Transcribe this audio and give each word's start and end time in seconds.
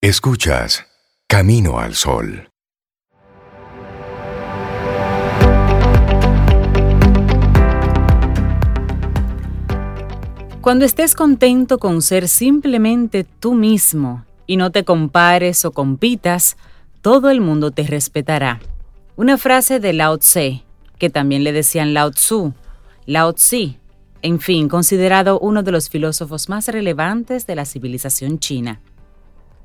Escuchas 0.00 0.86
Camino 1.26 1.80
al 1.80 1.96
Sol. 1.96 2.48
Cuando 10.60 10.84
estés 10.84 11.16
contento 11.16 11.78
con 11.78 12.00
ser 12.00 12.28
simplemente 12.28 13.24
tú 13.24 13.54
mismo 13.54 14.24
y 14.46 14.56
no 14.56 14.70
te 14.70 14.84
compares 14.84 15.64
o 15.64 15.72
compitas, 15.72 16.56
todo 17.02 17.28
el 17.28 17.40
mundo 17.40 17.72
te 17.72 17.82
respetará. 17.82 18.60
Una 19.16 19.36
frase 19.36 19.80
de 19.80 19.94
Lao 19.94 20.16
Tse, 20.18 20.62
que 21.00 21.10
también 21.10 21.42
le 21.42 21.50
decían 21.50 21.92
Lao 21.92 22.12
Tzu, 22.12 22.54
Lao 23.06 23.32
Tzu, 23.32 23.74
en 24.22 24.38
fin, 24.38 24.68
considerado 24.68 25.40
uno 25.40 25.64
de 25.64 25.72
los 25.72 25.90
filósofos 25.90 26.48
más 26.48 26.68
relevantes 26.68 27.48
de 27.48 27.56
la 27.56 27.64
civilización 27.64 28.38
china. 28.38 28.80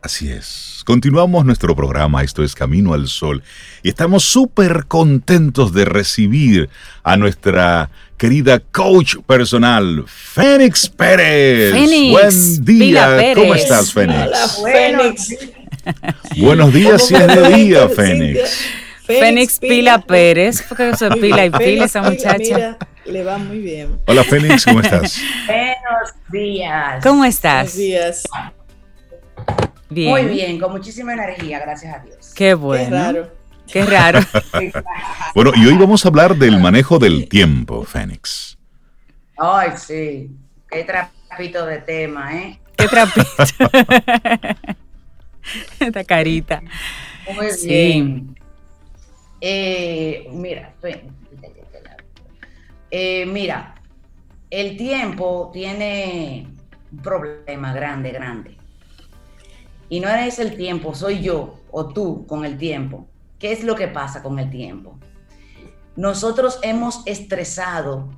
Así 0.03 0.29
es. 0.29 0.83
Continuamos 0.85 1.45
nuestro 1.45 1.77
programa, 1.77 2.23
esto 2.23 2.43
es 2.43 2.55
Camino 2.55 2.93
al 2.93 3.07
Sol, 3.07 3.41
y 3.83 3.87
estamos 3.87 4.25
súper 4.25 4.83
contentos 4.85 5.73
de 5.73 5.85
recibir 5.85 6.69
a 7.03 7.15
nuestra 7.15 7.89
querida 8.17 8.59
coach 8.59 9.15
personal, 9.25 10.03
Fénix 10.05 10.89
Pérez. 10.89 11.71
Fénix, 11.71 12.11
Buen 12.11 12.65
día, 12.65 13.33
¿cómo 13.33 13.55
estás, 13.55 13.93
Fénix? 13.93 14.27
Hola, 14.27 14.47
Fénix. 14.73 15.37
Buenos 16.35 16.73
días 16.73 17.09
y 17.09 17.15
es 17.15 17.27
de 17.27 17.55
día, 17.55 17.87
Fénix. 17.87 18.65
Fénix 19.05 19.59
Pila 19.59 20.01
Pérez, 20.01 20.65
porque 20.67 20.89
eso 20.89 21.07
es 21.07 21.15
pila 21.15 21.45
y 21.45 21.49
pila 21.49 21.85
esa 21.85 22.01
muchacha. 22.01 22.37
Mira, 22.39 22.77
le 23.05 23.23
va 23.23 23.37
muy 23.37 23.59
bien. 23.59 24.01
Hola, 24.07 24.25
Fénix, 24.25 24.65
¿cómo 24.65 24.81
estás? 24.81 25.17
Buenos 25.47 26.13
días. 26.29 27.01
¿Cómo 27.01 27.19
Buenos 27.19 27.35
estás? 27.35 27.77
días. 27.77 28.23
Bien. 29.93 30.09
Muy 30.11 30.25
bien, 30.25 30.59
con 30.59 30.71
muchísima 30.71 31.13
energía, 31.13 31.59
gracias 31.59 31.95
a 31.95 31.99
Dios. 31.99 32.33
Qué 32.35 32.45
Qué 32.45 32.53
bueno. 32.55 32.89
raro. 32.95 33.31
Qué 33.71 33.85
raro. 33.85 34.19
Bueno, 35.35 35.51
y 35.55 35.65
hoy 35.65 35.75
vamos 35.77 36.05
a 36.05 36.09
hablar 36.09 36.35
del 36.35 36.59
manejo 36.59 36.99
del 36.99 37.27
tiempo, 37.27 37.83
Fénix. 37.85 38.57
Ay, 39.37 39.71
sí. 39.77 40.29
Qué 40.69 40.83
trapito 40.83 41.65
de 41.65 41.79
tema, 41.79 42.35
¿eh? 42.37 42.59
Qué 42.77 42.87
trapito. 42.87 43.25
Esta 45.79 46.03
carita. 46.03 46.61
Muy 47.33 47.49
Sí. 47.51 47.67
bien. 47.67 48.35
Eh, 49.41 50.27
mira, 50.31 50.73
eh, 52.91 53.25
mira, 53.25 53.75
el 54.49 54.77
tiempo 54.77 55.49
tiene 55.51 56.47
un 56.91 56.97
problema 56.99 57.73
grande, 57.73 58.11
grande. 58.11 58.55
Y 59.89 59.99
no 59.99 60.09
es 60.09 60.39
el 60.39 60.55
tiempo, 60.55 60.95
soy 60.95 61.21
yo 61.21 61.59
o 61.71 61.87
tú 61.87 62.25
con 62.27 62.45
el 62.45 62.57
tiempo. 62.57 63.05
¿Qué 63.39 63.51
es 63.51 63.63
lo 63.63 63.75
que 63.75 63.87
pasa 63.87 64.23
con 64.23 64.39
el 64.39 64.49
tiempo? 64.49 64.97
Nosotros 65.95 66.59
hemos 66.63 67.01
estresado 67.05 68.09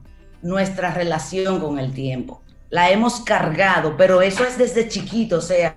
nuestra 0.42 0.92
relación 0.94 1.60
con 1.60 1.80
el 1.80 1.94
tiempo. 1.94 2.42
La 2.70 2.90
hemos 2.92 3.22
cargado, 3.22 3.98
pero 3.98 4.22
eso 4.22 4.44
es 4.46 4.58
desde 4.58 4.88
chiquito. 4.88 5.38
O 5.38 5.42
sea, 5.42 5.76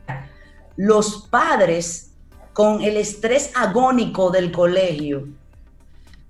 los 0.77 1.27
padres 1.29 2.13
con 2.53 2.83
el 2.83 2.97
estrés 2.97 3.51
agónico 3.57 4.31
del 4.31 4.53
colegio, 4.53 5.29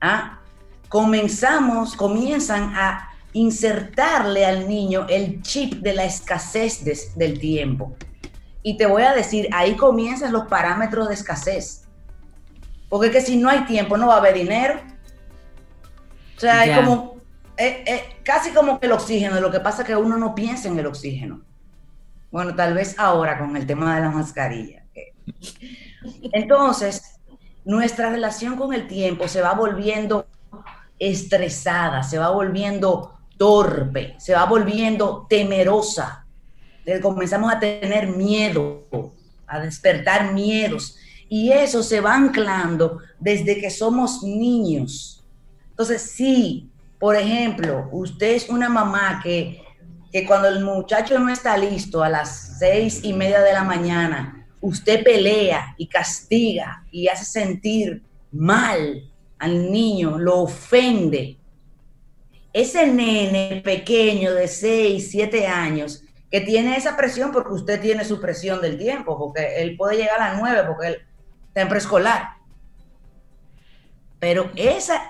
¿ah? 0.01 0.41
comenzamos, 0.89 1.95
comienzan 1.97 2.75
a 2.75 3.11
insertarle 3.33 4.47
al 4.47 4.69
niño 4.69 5.06
el 5.09 5.42
chip 5.42 5.75
de 5.83 5.95
la 5.95 6.05
escasez 6.05 6.84
de- 6.84 6.98
del 7.17 7.39
tiempo. 7.39 7.95
Y 8.62 8.77
te 8.77 8.87
voy 8.87 9.03
a 9.03 9.12
decir, 9.12 9.48
ahí 9.53 9.77
comienzan 9.77 10.33
los 10.33 10.47
parámetros 10.47 11.09
de 11.09 11.14
escasez. 11.14 11.87
Porque 12.89 13.09
es 13.09 13.12
que 13.12 13.20
si 13.20 13.37
no 13.37 13.48
hay 13.48 13.64
tiempo, 13.64 13.97
no 13.97 14.09
va 14.09 14.14
a 14.14 14.19
haber 14.19 14.34
dinero. 14.34 14.81
O 16.37 16.41
sea, 16.41 16.64
es 16.64 16.77
como, 16.77 17.17
eh, 17.56 17.85
eh, 17.86 18.02
casi 18.23 18.51
como 18.51 18.79
que 18.79 18.86
el 18.86 18.92
oxígeno. 18.92 19.41
Lo 19.41 19.51
que 19.51 19.61
pasa 19.61 19.83
es 19.83 19.89
que 19.89 19.96
uno 19.96 20.17
no 20.17 20.35
piensa 20.35 20.69
en 20.69 20.79
el 20.79 20.86
oxígeno. 20.86 21.42
Bueno, 22.30 22.55
tal 22.55 22.74
vez 22.74 22.98
ahora 22.98 23.39
con 23.39 23.57
el 23.57 23.67
tema 23.67 23.95
de 23.95 24.02
la 24.02 24.11
mascarilla. 24.11 24.85
Entonces, 26.33 27.20
nuestra 27.64 28.11
relación 28.11 28.57
con 28.57 28.73
el 28.73 28.86
tiempo 28.86 29.29
se 29.29 29.42
va 29.42 29.55
volviendo 29.55 30.27
estresada, 30.98 32.02
se 32.02 32.19
va 32.19 32.30
volviendo 32.30 33.19
torpe, 33.36 34.14
se 34.19 34.35
va 34.35 34.45
volviendo 34.45 35.27
temerosa. 35.29 36.27
Comenzamos 37.03 37.53
a 37.53 37.61
tener 37.61 38.09
miedo, 38.09 38.87
a 39.47 39.61
despertar 39.61 40.33
miedos. 40.33 40.97
Y 41.29 41.53
eso 41.53 41.83
se 41.83 42.01
va 42.01 42.15
anclando 42.15 42.99
desde 43.19 43.61
que 43.61 43.71
somos 43.71 44.23
niños. 44.23 45.25
Entonces, 45.71 46.03
sí, 46.03 46.71
por 46.99 47.15
ejemplo, 47.17 47.89
usted 47.93 48.35
es 48.35 48.49
una 48.49 48.69
mamá 48.69 49.21
que, 49.23 49.63
que 50.11 50.27
cuando 50.27 50.49
el 50.49 50.65
muchacho 50.65 51.19
no 51.19 51.31
está 51.31 51.57
listo 51.59 52.03
a 52.03 52.09
las 52.09 52.59
seis 52.59 53.01
y 53.03 53.13
media 53.13 53.41
de 53.41 53.53
la 53.53 53.63
mañana, 53.63 54.47
usted 54.61 55.05
pelea 55.05 55.75
y 55.77 55.87
castiga 55.87 56.85
y 56.91 57.09
hace 57.09 57.25
sentir 57.25 58.03
mal 58.33 59.09
al 59.39 59.70
niño, 59.70 60.19
lo 60.19 60.41
ofende. 60.41 61.37
Ese 62.53 62.87
nene 62.87 63.61
pequeño 63.63 64.35
de 64.35 64.49
6, 64.49 65.09
7 65.11 65.47
años 65.47 66.03
que 66.30 66.40
tiene 66.42 66.77
esa 66.77 66.96
presión 66.96 67.33
porque 67.33 67.52
usted 67.55 67.80
tiene 67.80 68.05
su 68.05 68.20
presión 68.20 68.61
del 68.61 68.77
tiempo, 68.78 69.18
porque 69.18 69.62
él 69.62 69.77
puede 69.77 69.96
llegar 69.96 70.20
a 70.20 70.30
las 70.30 70.40
9 70.40 70.64
porque 70.66 70.86
él 70.89 70.96
está 71.48 71.62
en 71.62 71.68
preescolar. 71.68 72.30
Pero 74.18 74.50
esa 74.56 75.00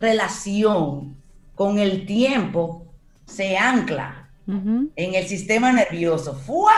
relación 0.00 1.16
con 1.54 1.78
el 1.78 2.06
tiempo 2.06 2.86
se 3.26 3.56
ancla 3.56 4.28
en 4.48 5.14
el 5.14 5.28
sistema 5.28 5.70
nervioso. 5.72 6.34
¡Fua! 6.34 6.72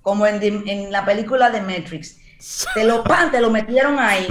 Como 0.00 0.26
en, 0.26 0.92
la 0.92 1.04
película 1.04 1.50
de 1.50 1.60
Matrix. 1.60 2.18
Te 2.74 2.84
lo 2.84 3.02
pan, 3.02 3.32
te 3.32 3.40
lo 3.40 3.50
metieron 3.50 3.98
ahí. 3.98 4.28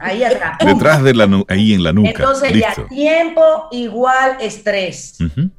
Ahí 0.00 0.24
atrás. 0.24 0.56
Detrás 0.64 1.02
de 1.02 1.14
la 1.14 1.26
nu- 1.26 1.44
ahí 1.48 1.74
en 1.74 1.82
la 1.82 1.92
nuca. 1.92 2.08
Entonces 2.08 2.52
Listo. 2.52 2.82
ya, 2.82 2.88
tiempo 2.88 3.68
igual 3.72 4.38
estrés. 4.40 5.18
Ujú. 5.20 5.50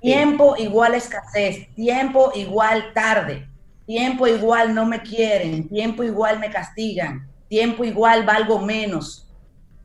Tiempo 0.00 0.56
igual 0.56 0.94
escasez. 0.94 1.68
Tiempo 1.74 2.32
igual 2.34 2.92
tarde. 2.94 3.48
Tiempo 3.86 4.26
igual 4.26 4.74
no 4.74 4.86
me 4.86 5.02
quieren. 5.02 5.68
Tiempo 5.68 6.02
igual 6.02 6.38
me 6.38 6.50
castigan. 6.50 7.28
Tiempo 7.48 7.84
igual 7.84 8.24
valgo 8.24 8.60
menos. 8.60 9.28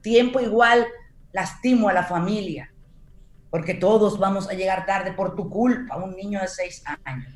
Tiempo 0.02 0.40
igual 0.40 0.86
lastimo 1.34 1.90
a 1.90 1.94
la 1.94 2.04
familia. 2.04 2.72
Porque 3.50 3.74
todos 3.74 4.20
vamos 4.20 4.50
a 4.50 4.54
llegar 4.54 4.86
tarde 4.86 5.12
por 5.14 5.36
tu 5.36 5.50
culpa, 5.50 5.98
un 5.98 6.16
niño 6.16 6.40
de 6.42 6.48
seis 6.48 6.84
años. 7.04 7.34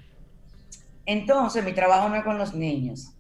Entonces, 1.06 1.64
mi 1.64 1.74
trabajo 1.74 2.08
no 2.08 2.16
es 2.16 2.24
con 2.24 2.38
los 2.38 2.54
niños. 2.54 3.14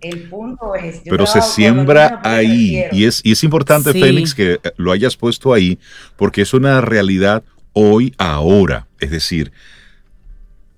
El 0.00 0.28
punto 0.28 0.74
es. 0.74 1.02
yo 1.02 1.10
Pero 1.10 1.26
se 1.26 1.40
siembra 1.42 2.20
ahí 2.22 2.84
y 2.92 3.04
es, 3.04 3.20
y 3.24 3.32
es 3.32 3.42
importante, 3.44 3.92
Sí. 3.92 4.00
Fénix, 4.00 4.34
que 4.34 4.60
lo 4.76 4.92
hayas 4.92 5.16
puesto 5.16 5.52
ahí 5.52 5.78
porque 6.16 6.42
es 6.42 6.54
una 6.54 6.80
realidad 6.80 7.42
hoy, 7.78 8.14
ahora. 8.16 8.86
Es 9.00 9.10
decir, 9.10 9.52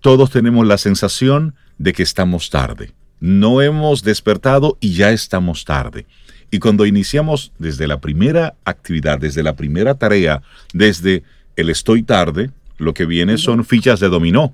todos 0.00 0.30
tenemos 0.30 0.66
la 0.66 0.78
sensación 0.78 1.54
de 1.78 1.92
que 1.92 2.02
estamos 2.02 2.50
tarde. 2.50 2.92
No 3.20 3.62
hemos 3.62 4.02
despertado 4.02 4.76
y 4.80 4.94
ya 4.94 5.12
estamos 5.12 5.64
tarde. 5.64 6.06
Y 6.50 6.58
cuando 6.58 6.86
iniciamos 6.86 7.52
desde 7.58 7.86
la 7.86 8.00
primera 8.00 8.54
actividad, 8.64 9.20
desde 9.20 9.44
la 9.44 9.54
primera 9.54 9.94
tarea, 9.94 10.42
desde 10.72 11.22
el 11.54 11.70
estoy 11.70 12.02
tarde, 12.02 12.50
lo 12.78 12.94
que 12.94 13.06
viene 13.06 13.38
son 13.38 13.64
fichas 13.64 14.00
de 14.00 14.08
dominó. 14.08 14.52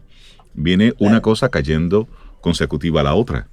Viene 0.53 0.93
una 0.99 1.23
cosa 1.23 1.49
cayendo 1.49 2.07
consecutiva 2.43 3.01
a 3.01 3.05
la 3.05 3.15
otra. 3.15 3.49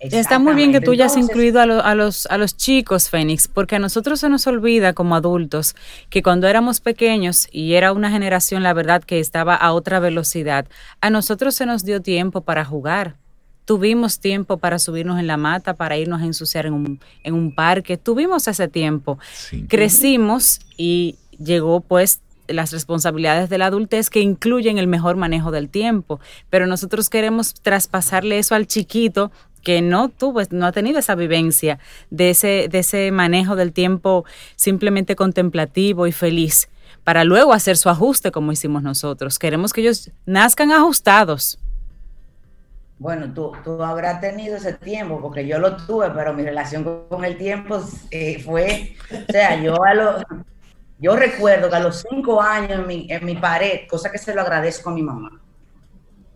Está 0.00 0.38
muy 0.38 0.54
bien 0.54 0.70
que 0.72 0.80
tú 0.80 0.92
hayas 0.92 1.12
Entonces, 1.14 1.30
incluido 1.30 1.60
a, 1.60 1.66
lo- 1.66 1.82
a 1.84 1.94
los, 1.94 2.26
a 2.26 2.38
los 2.38 2.56
chicos, 2.56 3.10
Fénix, 3.10 3.48
porque 3.48 3.76
a 3.76 3.78
nosotros 3.78 4.20
se 4.20 4.28
nos 4.28 4.46
olvida 4.46 4.92
como 4.92 5.16
adultos 5.16 5.74
que 6.10 6.22
cuando 6.22 6.46
éramos 6.46 6.80
pequeños 6.80 7.48
y 7.50 7.74
era 7.74 7.92
una 7.92 8.10
generación, 8.10 8.62
la 8.62 8.72
verdad, 8.74 9.02
que 9.02 9.18
estaba 9.20 9.54
a 9.56 9.72
otra 9.72 9.98
velocidad, 10.00 10.66
a 11.00 11.10
nosotros 11.10 11.54
se 11.54 11.66
nos 11.66 11.84
dio 11.84 12.00
tiempo 12.00 12.42
para 12.42 12.64
jugar. 12.64 13.16
Tuvimos 13.64 14.18
tiempo 14.20 14.56
para 14.56 14.78
subirnos 14.78 15.18
en 15.18 15.26
la 15.26 15.36
mata, 15.36 15.74
para 15.74 15.98
irnos 15.98 16.22
a 16.22 16.24
ensuciar 16.24 16.64
en 16.66 16.72
un, 16.72 17.00
en 17.22 17.34
un 17.34 17.54
parque. 17.54 17.98
Tuvimos 17.98 18.48
ese 18.48 18.66
tiempo. 18.68 19.18
Sí. 19.34 19.66
Crecimos 19.68 20.60
y 20.76 21.16
llegó 21.38 21.80
pues 21.80 22.20
las 22.46 22.72
responsabilidades 22.72 23.50
de 23.50 23.58
la 23.58 23.66
adultez 23.66 24.08
que 24.08 24.20
incluyen 24.20 24.78
el 24.78 24.86
mejor 24.86 25.16
manejo 25.16 25.50
del 25.50 25.68
tiempo, 25.68 26.18
pero 26.48 26.66
nosotros 26.66 27.10
queremos 27.10 27.52
traspasarle 27.52 28.38
eso 28.38 28.54
al 28.54 28.66
chiquito 28.66 29.30
que 29.62 29.82
no 29.82 30.08
tuvo, 30.08 30.40
no 30.50 30.66
ha 30.66 30.72
tenido 30.72 30.98
esa 30.98 31.14
vivencia 31.14 31.78
de 32.10 32.30
ese, 32.30 32.68
de 32.70 32.78
ese 32.80 33.10
manejo 33.10 33.56
del 33.56 33.72
tiempo 33.72 34.24
simplemente 34.56 35.16
contemplativo 35.16 36.06
y 36.06 36.12
feliz, 36.12 36.68
para 37.04 37.24
luego 37.24 37.52
hacer 37.52 37.76
su 37.76 37.88
ajuste 37.88 38.30
como 38.30 38.52
hicimos 38.52 38.82
nosotros. 38.82 39.38
Queremos 39.38 39.72
que 39.72 39.80
ellos 39.80 40.10
nazcan 40.26 40.72
ajustados. 40.72 41.58
Bueno, 42.98 43.32
tú, 43.32 43.52
tú 43.62 43.82
habrás 43.82 44.20
tenido 44.20 44.56
ese 44.56 44.72
tiempo, 44.72 45.20
porque 45.20 45.46
yo 45.46 45.58
lo 45.58 45.76
tuve, 45.76 46.10
pero 46.10 46.34
mi 46.34 46.42
relación 46.42 47.06
con, 47.08 47.24
el 47.24 47.38
tiempo 47.38 47.80
eh, 48.10 48.42
fue, 48.42 48.96
o 49.12 49.32
sea, 49.32 49.62
yo 49.62 49.84
a 49.84 49.94
lo, 49.94 50.18
yo 50.98 51.14
recuerdo 51.14 51.70
que 51.70 51.76
a 51.76 51.80
los 51.80 52.04
cinco 52.10 52.42
años 52.42 52.80
en 52.80 52.86
mi, 52.86 53.06
en 53.08 53.24
mi 53.24 53.36
pared, 53.36 53.86
cosa 53.88 54.10
que 54.10 54.18
se 54.18 54.34
lo 54.34 54.40
agradezco 54.40 54.90
a 54.90 54.94
mi 54.94 55.02
mamá, 55.02 55.40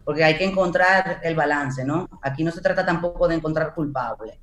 porque 0.05 0.25
hay 0.25 0.37
que 0.37 0.45
encontrar 0.45 1.21
el 1.23 1.35
balance, 1.35 1.85
¿no? 1.85 2.09
Aquí 2.23 2.43
no 2.45 2.51
se 2.51 2.61
trata 2.61 2.85
tampoco 2.85 3.29
de 3.29 3.37
encontrar 3.37 3.75
culpables. 3.75 4.37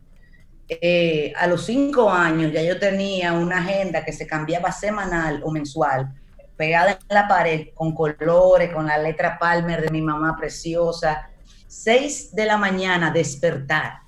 Eh, 0.67 1.33
a 1.35 1.47
los 1.47 1.65
cinco 1.65 2.11
años 2.11 2.51
ya 2.53 2.61
yo 2.61 2.77
tenía 2.79 3.33
una 3.33 3.57
agenda 3.57 4.05
que 4.05 4.13
se 4.13 4.27
cambiaba 4.27 4.71
semanal 4.71 5.41
o 5.43 5.51
mensual, 5.51 6.13
pegada 6.55 6.91
en 6.91 6.97
la 7.09 7.27
pared, 7.27 7.69
con 7.73 7.95
colores, 7.95 8.71
con 8.71 8.85
la 8.85 8.97
letra 8.97 9.39
Palmer 9.39 9.81
de 9.81 9.89
mi 9.89 10.01
mamá 10.01 10.35
preciosa. 10.37 11.29
Seis 11.67 12.35
de 12.35 12.45
la 12.45 12.57
mañana, 12.57 13.09
despertar. 13.11 13.99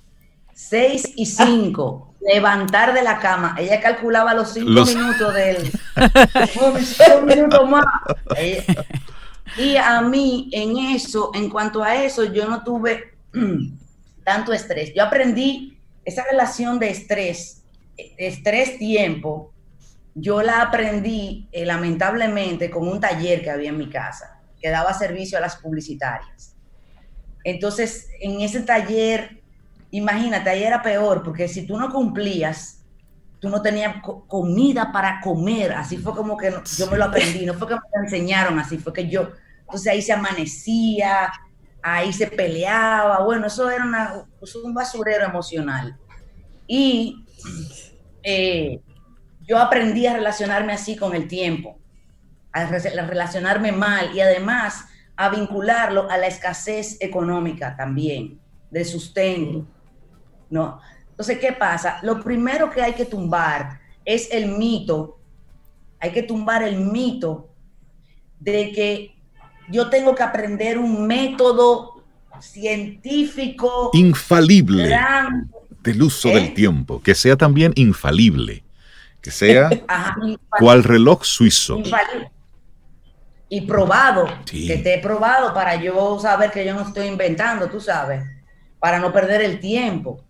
Seis 0.54 1.12
y 1.16 1.26
cinco, 1.26 2.14
levantar 2.20 2.92
de 2.94 3.02
la 3.02 3.18
cama. 3.18 3.56
Ella 3.58 3.80
calculaba 3.80 4.32
los 4.34 4.52
cinco 4.52 4.70
Los- 4.70 4.94
minutos 4.94 5.34
del... 5.34 5.72
cinco 6.52 7.22
minutos 7.26 7.68
más. 7.68 7.84
Ella- 8.36 8.64
y 9.56 9.76
a 9.76 10.00
mí, 10.00 10.48
en 10.52 10.78
eso, 10.94 11.30
en 11.34 11.50
cuanto 11.50 11.82
a 11.82 12.02
eso, 12.02 12.24
yo 12.24 12.48
no 12.48 12.62
tuve 12.64 13.14
tanto 14.24 14.52
estrés. 14.52 14.92
Yo 14.94 15.02
aprendí 15.04 15.78
esa 16.04 16.24
relación 16.24 16.78
de 16.78 16.90
estrés, 16.90 17.62
estrés-tiempo, 17.96 19.52
yo 20.14 20.42
la 20.42 20.62
aprendí 20.62 21.48
eh, 21.52 21.64
lamentablemente 21.64 22.70
con 22.70 22.86
un 22.86 23.00
taller 23.00 23.42
que 23.42 23.50
había 23.50 23.70
en 23.70 23.78
mi 23.78 23.88
casa, 23.88 24.40
que 24.60 24.68
daba 24.68 24.92
servicio 24.94 25.38
a 25.38 25.40
las 25.40 25.56
publicitarias. 25.56 26.54
Entonces, 27.44 28.08
en 28.20 28.40
ese 28.40 28.60
taller, 28.60 29.42
imagínate, 29.90 30.50
ahí 30.50 30.62
era 30.62 30.82
peor, 30.82 31.22
porque 31.22 31.48
si 31.48 31.66
tú 31.66 31.76
no 31.76 31.90
cumplías, 31.90 32.81
tú 33.42 33.48
no 33.50 33.60
tenías 33.60 34.00
co- 34.02 34.24
comida 34.28 34.92
para 34.92 35.20
comer, 35.20 35.72
así 35.72 35.96
fue 35.98 36.14
como 36.14 36.36
que 36.36 36.50
no- 36.52 36.62
yo 36.78 36.86
me 36.88 36.96
lo 36.96 37.06
aprendí, 37.06 37.44
no 37.44 37.54
fue 37.54 37.66
que 37.66 37.74
me 37.74 37.80
lo 37.96 38.04
enseñaron, 38.04 38.56
así 38.60 38.78
fue 38.78 38.92
que 38.92 39.08
yo, 39.10 39.30
entonces 39.62 39.88
ahí 39.92 40.00
se 40.00 40.12
amanecía, 40.12 41.32
ahí 41.82 42.12
se 42.12 42.28
peleaba, 42.28 43.24
bueno, 43.24 43.48
eso 43.48 43.68
era 43.68 43.84
una- 43.84 44.24
un 44.64 44.72
basurero 44.72 45.24
emocional. 45.24 45.98
Y 46.68 47.24
eh, 48.22 48.80
yo 49.40 49.58
aprendí 49.58 50.06
a 50.06 50.14
relacionarme 50.14 50.72
así 50.72 50.94
con 50.96 51.14
el 51.16 51.26
tiempo, 51.26 51.80
a, 52.52 52.66
re- 52.66 52.98
a 53.00 53.06
relacionarme 53.06 53.72
mal 53.72 54.14
y 54.14 54.20
además 54.20 54.84
a 55.16 55.28
vincularlo 55.30 56.08
a 56.08 56.16
la 56.16 56.28
escasez 56.28 56.96
económica 57.00 57.76
también, 57.76 58.38
de 58.70 58.84
sustento. 58.84 59.66
¿no? 60.48 60.80
Entonces, 61.12 61.38
¿qué 61.38 61.52
pasa? 61.52 61.98
Lo 62.02 62.20
primero 62.22 62.70
que 62.70 62.82
hay 62.82 62.92
que 62.94 63.04
tumbar 63.04 63.80
es 64.04 64.28
el 64.32 64.48
mito, 64.58 65.18
hay 66.00 66.10
que 66.10 66.22
tumbar 66.24 66.62
el 66.64 66.76
mito 66.80 67.48
de 68.40 68.72
que 68.72 69.14
yo 69.68 69.88
tengo 69.88 70.14
que 70.14 70.22
aprender 70.24 70.78
un 70.78 71.06
método 71.06 72.02
científico 72.40 73.90
Infalible 73.92 74.88
gran, 74.88 75.50
del 75.82 76.02
uso 76.02 76.28
¿Eh? 76.30 76.34
del 76.34 76.54
tiempo. 76.54 77.00
Que 77.02 77.14
sea 77.14 77.36
también 77.36 77.72
infalible. 77.76 78.64
Que 79.20 79.30
sea 79.30 79.70
ajá, 79.88 80.16
cual 80.58 80.82
reloj 80.82 81.24
suizo. 81.24 81.78
infalible. 81.78 82.30
Y 83.48 83.60
probado, 83.62 84.26
Sí. 84.46 84.66
que 84.66 84.78
te 84.78 84.94
he 84.94 84.98
probado 84.98 85.52
para 85.52 85.76
yo 85.76 86.18
saber 86.18 86.50
que 86.50 86.64
yo 86.64 86.74
no 86.74 86.80
estoy 86.82 87.06
inventando, 87.06 87.68
tú 87.68 87.80
sabes, 87.80 88.24
para 88.80 88.98
no 88.98 89.12
perder 89.12 89.42
el 89.42 89.60
tiempo. 89.60 90.24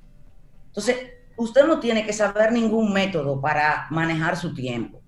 Entonces, 0.73 0.97
usted 1.37 1.67
no 1.67 1.79
tiene 1.81 2.07
que 2.07 2.15
saber 2.15 2.51
ningún 2.51 2.93
método 2.95 3.39
para 3.41 3.87
manejar 3.91 4.39
su 4.39 4.55
tiempo. 4.55 5.01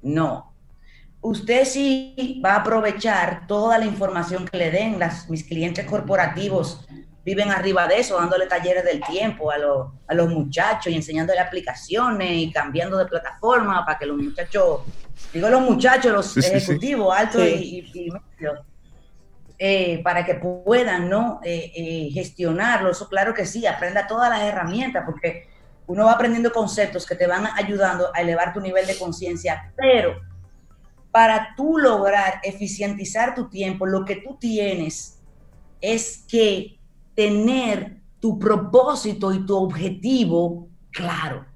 No. 0.00 0.52
Usted 1.20 1.64
sí 1.66 2.40
va 2.44 2.54
a 2.54 2.56
aprovechar 2.60 3.46
toda 3.46 3.78
la 3.78 3.84
información 3.84 4.46
que 4.46 4.56
le 4.56 4.70
den. 4.70 4.98
Las, 4.98 5.28
mis 5.28 5.44
clientes 5.44 5.84
corporativos 5.86 6.86
viven 7.24 7.50
arriba 7.50 7.86
de 7.86 7.98
eso, 8.00 8.16
dándole 8.18 8.46
talleres 8.46 8.82
del 8.84 9.00
tiempo 9.02 9.50
a, 9.52 9.58
los- 9.58 9.88
a 10.08 10.14
los 10.14 10.28
muchachos 10.30 10.92
y 10.92 10.96
enseñándole 10.96 11.38
aplicaciones 11.38 12.32
y 12.32 12.50
cambiando 12.50 12.96
de 12.96 13.06
plataforma 13.06 13.84
para 13.84 13.98
que 13.98 14.06
los 14.06 14.16
muchachos, 14.16 14.80
digo 15.32 15.48
los 15.48 15.60
muchachos, 15.60 16.10
los 16.12 16.26
Sí, 16.32 16.42
sí, 16.42 16.48
sí. 16.48 16.56
ejecutivos 16.56 17.14
altos 17.16 17.42
Sí. 17.42 17.84
y, 17.94 18.00
y- 18.00 18.06
y 18.06 18.10
medios, 18.10 18.60
eh, 19.64 20.00
para 20.02 20.24
que 20.24 20.34
puedan 20.34 21.08
¿no? 21.08 21.38
Eh, 21.44 21.70
eh, 21.76 22.10
gestionarlo. 22.12 22.90
Eso 22.90 23.08
claro 23.08 23.32
que 23.32 23.46
sí, 23.46 23.64
aprenda 23.64 24.08
todas 24.08 24.28
las 24.28 24.40
herramientas 24.40 25.04
porque 25.06 25.46
uno 25.86 26.06
va 26.06 26.14
aprendiendo 26.14 26.50
conceptos 26.50 27.06
que 27.06 27.14
te 27.14 27.28
van 27.28 27.46
ayudando 27.46 28.10
a 28.12 28.22
elevar 28.22 28.52
tu 28.52 28.60
nivel 28.60 28.88
de 28.88 28.98
conciencia, 28.98 29.72
pero 29.76 30.16
para 31.12 31.54
tú 31.56 31.78
lograr 31.78 32.40
eficientizar 32.42 33.36
tu 33.36 33.48
tiempo, 33.48 33.86
lo 33.86 34.04
que 34.04 34.16
tú 34.16 34.36
tienes 34.36 35.20
es 35.80 36.24
que 36.26 36.80
tener 37.14 37.98
tu 38.18 38.40
propósito 38.40 39.32
y 39.32 39.46
tu 39.46 39.56
objetivo 39.56 40.70
claro. 40.90 41.46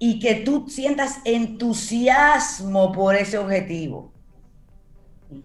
Y 0.00 0.18
que 0.18 0.34
tú 0.34 0.66
sientas 0.68 1.20
entusiasmo 1.24 2.90
por 2.90 3.14
ese 3.14 3.38
objetivo. 3.38 4.17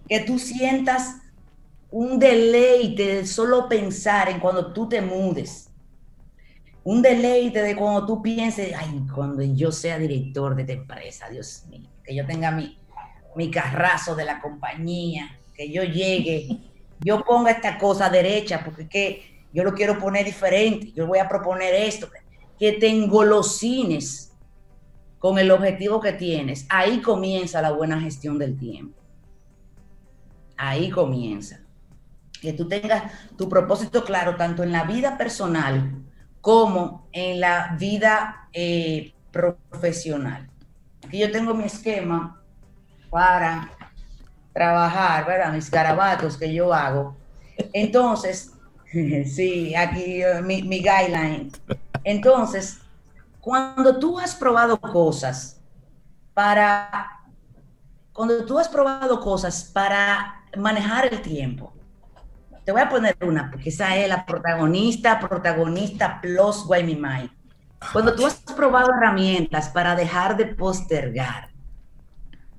Que 0.08 0.22
tú 0.22 0.40
sientas 0.40 1.18
un 1.92 2.18
deleite 2.18 3.18
de 3.18 3.28
solo 3.28 3.70
pensar 3.70 4.30
en 4.30 4.40
cuando 4.40 4.74
tú 4.74 4.90
te 4.90 5.02
mudes. 5.02 5.70
Un 6.84 7.02
deleite 7.02 7.62
de 7.62 7.76
cuando 7.76 8.06
tú 8.06 8.22
pienses, 8.22 8.74
ay, 8.76 9.06
cuando 9.14 9.42
yo 9.44 9.72
sea 9.72 9.98
director 10.00 10.56
de 10.56 10.64
esta 10.64 10.74
empresa, 10.74 11.30
Dios 11.30 11.66
mío, 11.70 11.88
que 12.04 12.16
yo 12.16 12.26
tenga 12.26 12.52
mi, 12.52 12.78
mi 13.36 13.52
carrazo 13.52 14.16
de 14.16 14.26
la 14.26 14.42
compañía, 14.42 15.40
que 15.54 15.72
yo 15.72 15.84
llegue, 15.84 16.60
yo 17.00 17.24
ponga 17.24 17.52
esta 17.52 17.78
cosa 17.78 18.10
derecha, 18.10 18.64
porque 18.66 18.90
que 18.90 19.46
yo 19.54 19.64
lo 19.64 19.74
quiero 19.74 20.00
poner 20.00 20.26
diferente, 20.26 20.92
yo 20.94 21.06
voy 21.06 21.20
a 21.20 21.30
proponer 21.30 21.74
esto, 21.76 22.10
que 22.58 22.74
te 22.74 22.88
engolosines 22.90 24.34
con 25.20 25.38
el 25.38 25.52
objetivo 25.52 26.02
que 26.02 26.14
tienes. 26.14 26.66
Ahí 26.70 27.02
comienza 27.02 27.62
la 27.62 27.72
buena 27.72 28.02
gestión 28.02 28.40
del 28.40 28.58
tiempo. 28.58 29.03
Ahí 30.70 30.90
comienza. 30.90 31.60
Que 32.42 32.54
tú 32.54 32.68
tengas 32.68 33.12
tu 33.38 33.50
propósito 33.50 34.04
claro, 34.04 34.36
tanto 34.36 34.64
en 34.64 34.72
la 34.72 34.84
vida 34.84 35.18
personal 35.18 36.04
como 36.40 37.08
en 37.12 37.40
la 37.40 37.76
vida 37.80 38.50
eh, 38.54 39.14
profesional. 39.32 40.50
Aquí 41.06 41.20
yo 41.20 41.32
tengo 41.32 41.54
mi 41.54 41.66
esquema 41.66 42.42
para 43.10 43.72
trabajar, 44.54 45.26
¿verdad? 45.26 45.54
Mis 45.54 45.70
garabatos 45.70 46.38
que 46.38 46.54
yo 46.54 46.74
hago. 46.74 47.16
Entonces, 47.74 48.54
sí, 49.26 49.76
aquí 49.76 50.22
eh, 50.22 50.42
mi, 50.42 50.64
mi 50.64 50.78
guideline. 50.78 51.52
Entonces, 52.04 52.80
cuando 53.40 54.00
tú 54.00 54.20
has 54.20 54.36
probado 54.36 54.80
cosas 54.80 55.62
para, 56.34 57.22
cuando 58.12 58.46
tú 58.46 58.60
has 58.60 58.70
probado 58.70 59.20
cosas 59.20 59.64
para 59.64 60.43
manejar 60.58 61.08
el 61.12 61.22
tiempo, 61.22 61.74
te 62.64 62.72
voy 62.72 62.82
a 62.82 62.90
poner 62.90 63.18
una, 63.22 63.52
porque 63.52 63.70
esa 63.70 63.96
es 63.98 64.08
la 64.08 64.26
protagonista, 64.26 65.20
protagonista 65.20 66.20
plus 66.22 66.66
Guaymimay. 66.66 67.30
Cuando 67.92 68.16
tú 68.16 68.26
has 68.26 68.36
probado 68.56 68.90
herramientas 68.98 69.70
para 69.70 69.96
dejar 69.96 70.38
de 70.38 70.46
postergar, 70.46 71.50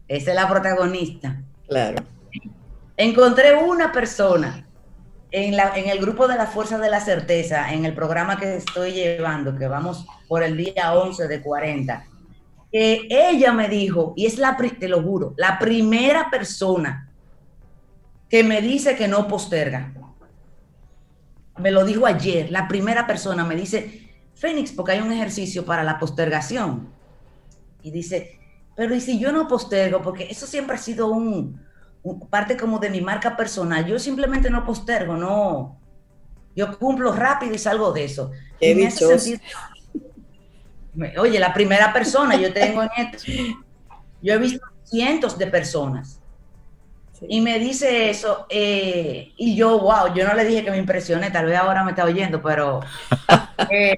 esa 0.06 0.30
es 0.30 0.36
la 0.36 0.48
protagonista. 0.48 1.40
Claro. 1.66 2.04
Encontré 2.96 3.54
una 3.54 3.90
persona 3.90 4.66
en, 5.30 5.56
la, 5.56 5.72
en 5.76 5.88
el 5.88 5.98
grupo 5.98 6.28
de 6.28 6.36
la 6.36 6.46
Fuerza 6.46 6.78
de 6.78 6.90
la 6.90 7.00
Certeza, 7.00 7.72
en 7.72 7.86
el 7.86 7.94
programa 7.94 8.38
que 8.38 8.56
estoy 8.56 8.92
llevando, 8.92 9.56
que 9.56 9.66
vamos 9.66 10.06
por 10.28 10.42
el 10.42 10.56
día 10.56 10.92
11 10.92 11.26
de 11.26 11.40
40, 11.40 12.06
que 12.70 13.06
ella 13.08 13.52
me 13.52 13.68
dijo, 13.68 14.12
y 14.16 14.26
es 14.26 14.38
la, 14.38 14.56
te 14.56 14.88
lo 14.88 15.02
juro, 15.02 15.32
la 15.38 15.58
primera 15.58 16.28
persona 16.30 17.10
que 18.28 18.42
me 18.44 18.60
dice 18.62 18.96
que 18.96 19.08
no 19.08 19.28
posterga. 19.28 19.92
Me 21.58 21.70
lo 21.70 21.84
dijo 21.84 22.06
ayer, 22.06 22.50
la 22.50 22.66
primera 22.66 23.06
persona 23.06 23.44
me 23.44 23.54
dice, 23.54 24.10
Fénix, 24.34 24.72
porque 24.72 24.92
hay 24.92 25.00
un 25.00 25.12
ejercicio 25.12 25.64
para 25.64 25.84
la 25.84 25.98
postergación. 25.98 26.88
Y 27.82 27.90
dice, 27.90 28.40
pero 28.74 28.94
¿y 28.94 29.00
si 29.00 29.18
yo 29.20 29.30
no 29.30 29.46
postergo? 29.46 30.02
Porque 30.02 30.26
eso 30.30 30.46
siempre 30.46 30.74
ha 30.76 30.78
sido 30.78 31.08
un, 31.08 31.60
un- 32.02 32.28
parte 32.28 32.56
como 32.56 32.78
de 32.78 32.90
mi 32.90 33.00
marca 33.00 33.36
personal. 33.36 33.86
Yo 33.86 33.98
simplemente 33.98 34.50
no 34.50 34.64
postergo, 34.64 35.16
no. 35.16 35.78
Yo 36.56 36.76
cumplo 36.78 37.12
rápido 37.12 37.54
y 37.54 37.58
salgo 37.58 37.92
de 37.92 38.04
eso. 38.04 38.32
Qué 38.58 38.70
Y 40.96 41.18
Oye, 41.18 41.38
la 41.38 41.52
primera 41.52 41.92
persona, 41.92 42.36
yo 42.36 42.52
tengo 42.52 42.82
en 42.82 42.90
esto, 42.96 43.24
yo 44.22 44.34
he 44.34 44.38
visto 44.38 44.64
cientos 44.84 45.36
de 45.38 45.46
personas 45.48 46.20
Y 47.28 47.40
me 47.40 47.58
dice 47.58 48.10
eso, 48.10 48.46
eh, 48.48 49.32
y 49.36 49.56
yo, 49.56 49.78
wow, 49.80 50.14
yo 50.14 50.26
no 50.26 50.34
le 50.34 50.44
dije 50.44 50.64
que 50.64 50.70
me 50.70 50.78
impresioné, 50.78 51.30
tal 51.30 51.46
vez 51.46 51.56
ahora 51.58 51.84
me 51.84 51.90
está 51.90 52.04
oyendo, 52.04 52.42
pero 52.42 52.80
eh, 53.70 53.96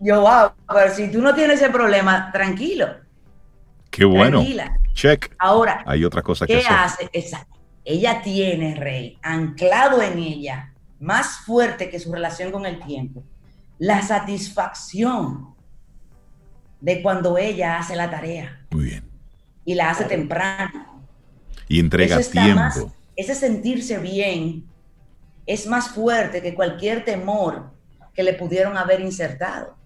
yo, 0.00 0.20
wow, 0.20 0.50
pero 0.72 0.92
si 0.94 1.10
tú 1.10 1.20
no 1.20 1.34
tienes 1.34 1.60
ese 1.60 1.70
problema, 1.70 2.30
tranquilo. 2.32 2.88
Qué 3.90 4.04
bueno. 4.04 4.38
Tranquila. 4.38 4.78
Check. 4.92 5.34
Ahora, 5.38 5.82
Hay 5.86 6.04
otra 6.04 6.22
cosa 6.22 6.46
que 6.46 6.54
¿qué 6.54 6.58
hacer. 6.60 6.72
hace? 7.06 7.10
Exacto. 7.12 7.56
Ella 7.84 8.20
tiene, 8.22 8.74
Rey, 8.74 9.18
anclado 9.22 10.02
en 10.02 10.18
ella, 10.18 10.72
más 10.98 11.38
fuerte 11.44 11.88
que 11.90 12.00
su 12.00 12.12
relación 12.12 12.50
con 12.50 12.66
el 12.66 12.80
tiempo, 12.80 13.22
la 13.78 14.02
satisfacción 14.02 15.54
de 16.80 17.02
cuando 17.02 17.38
ella 17.38 17.78
hace 17.78 17.94
la 17.96 18.10
tarea 18.10 18.60
Muy 18.70 18.84
bien. 18.86 19.04
y 19.64 19.74
la 19.74 19.90
hace 19.90 20.04
temprano. 20.04 20.95
Y 21.68 21.80
entrega 21.80 22.18
Eso 22.18 22.30
tiempo. 22.30 22.54
más- 22.60 22.84
ese 23.16 23.34
sentirse 23.34 23.98
bien 23.98 24.64
es 25.46 25.66
más 25.66 25.88
fuerte 25.90 26.42
que 26.42 26.54
cualquier 26.54 27.04
temor 27.04 27.70
que 28.14 28.22
le 28.22 28.34
pudieron 28.34 28.76
haber 28.76 29.00
insertado. 29.00 29.76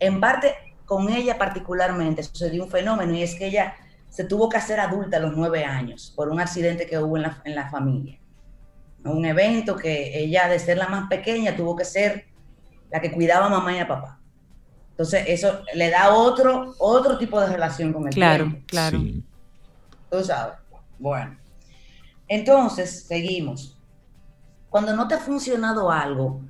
En 0.00 0.20
parte, 0.20 0.54
con 0.84 1.08
ella 1.10 1.36
particularmente 1.38 2.22
sucedió 2.22 2.64
un 2.64 2.70
fenómeno 2.70 3.12
y 3.14 3.22
es 3.22 3.34
que 3.34 3.46
ella 3.46 3.74
se 4.08 4.24
tuvo 4.24 4.48
que 4.48 4.56
hacer 4.56 4.80
adulta 4.80 5.18
a 5.18 5.20
los 5.20 5.36
nueve 5.36 5.64
años 5.64 6.12
por 6.16 6.28
un 6.30 6.40
accidente 6.40 6.86
que 6.86 6.98
hubo 6.98 7.16
en 7.16 7.24
la, 7.24 7.42
en 7.44 7.54
la 7.54 7.68
familia. 7.68 8.18
Un 9.04 9.24
evento 9.26 9.76
que 9.76 10.18
ella, 10.18 10.48
de 10.48 10.58
ser 10.58 10.76
la 10.78 10.88
más 10.88 11.08
pequeña, 11.08 11.54
tuvo 11.56 11.76
que 11.76 11.84
ser 11.84 12.26
la 12.90 13.00
que 13.00 13.12
cuidaba 13.12 13.46
a 13.46 13.50
mamá 13.50 13.74
y 13.74 13.78
a 13.80 13.86
papá. 13.88 14.18
Entonces, 14.90 15.24
eso 15.28 15.60
le 15.74 15.90
da 15.90 16.14
otro, 16.14 16.74
otro 16.78 17.18
tipo 17.18 17.40
de 17.40 17.48
relación 17.48 17.92
con 17.92 18.06
el 18.08 18.14
Claro, 18.14 18.44
tiempo. 18.44 18.62
claro. 18.66 18.98
Sí. 18.98 19.22
Tú 20.10 20.22
sabes. 20.24 20.58
Bueno. 20.98 21.38
Entonces, 22.28 23.04
seguimos. 23.06 23.78
Cuando 24.70 24.94
no 24.94 25.08
te 25.08 25.14
ha 25.14 25.18
funcionado 25.18 25.90
algo, 25.90 26.42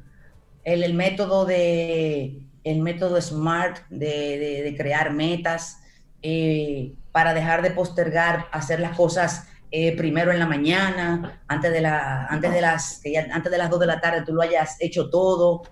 el, 0.65 0.93
método 0.95 1.45
de 1.45 2.45
el 2.65 2.81
método 2.81 3.21
SMART 3.21 3.89
de, 3.89 4.75
crear 4.77 5.13
metas 5.13 5.79
eh, 6.23 6.95
para 7.13 7.33
dejar 7.33 7.63
de 7.63 7.71
postergar, 7.71 8.47
hacer 8.53 8.81
las 8.81 8.97
cosas 8.97 9.49
eh, 9.71 9.97
primero 9.97 10.33
en 10.33 10.39
la 10.39 10.47
mañana, 10.47 11.43
antes 11.47 11.73
de, 11.73 11.81
la, 11.81 12.27
antes, 12.27 12.53
de 12.53 12.61
las, 12.61 13.01
que 13.03 13.19
antes 13.19 13.53
de 13.53 13.59
las 13.59 13.71
2 13.71 13.81
de 13.81 13.87
la 13.87 14.01
tarde 14.01 14.23
tú 14.25 14.33
lo 14.33 14.43
hayas 14.43 14.77
hecho 14.81 15.11
todo. 15.11 15.63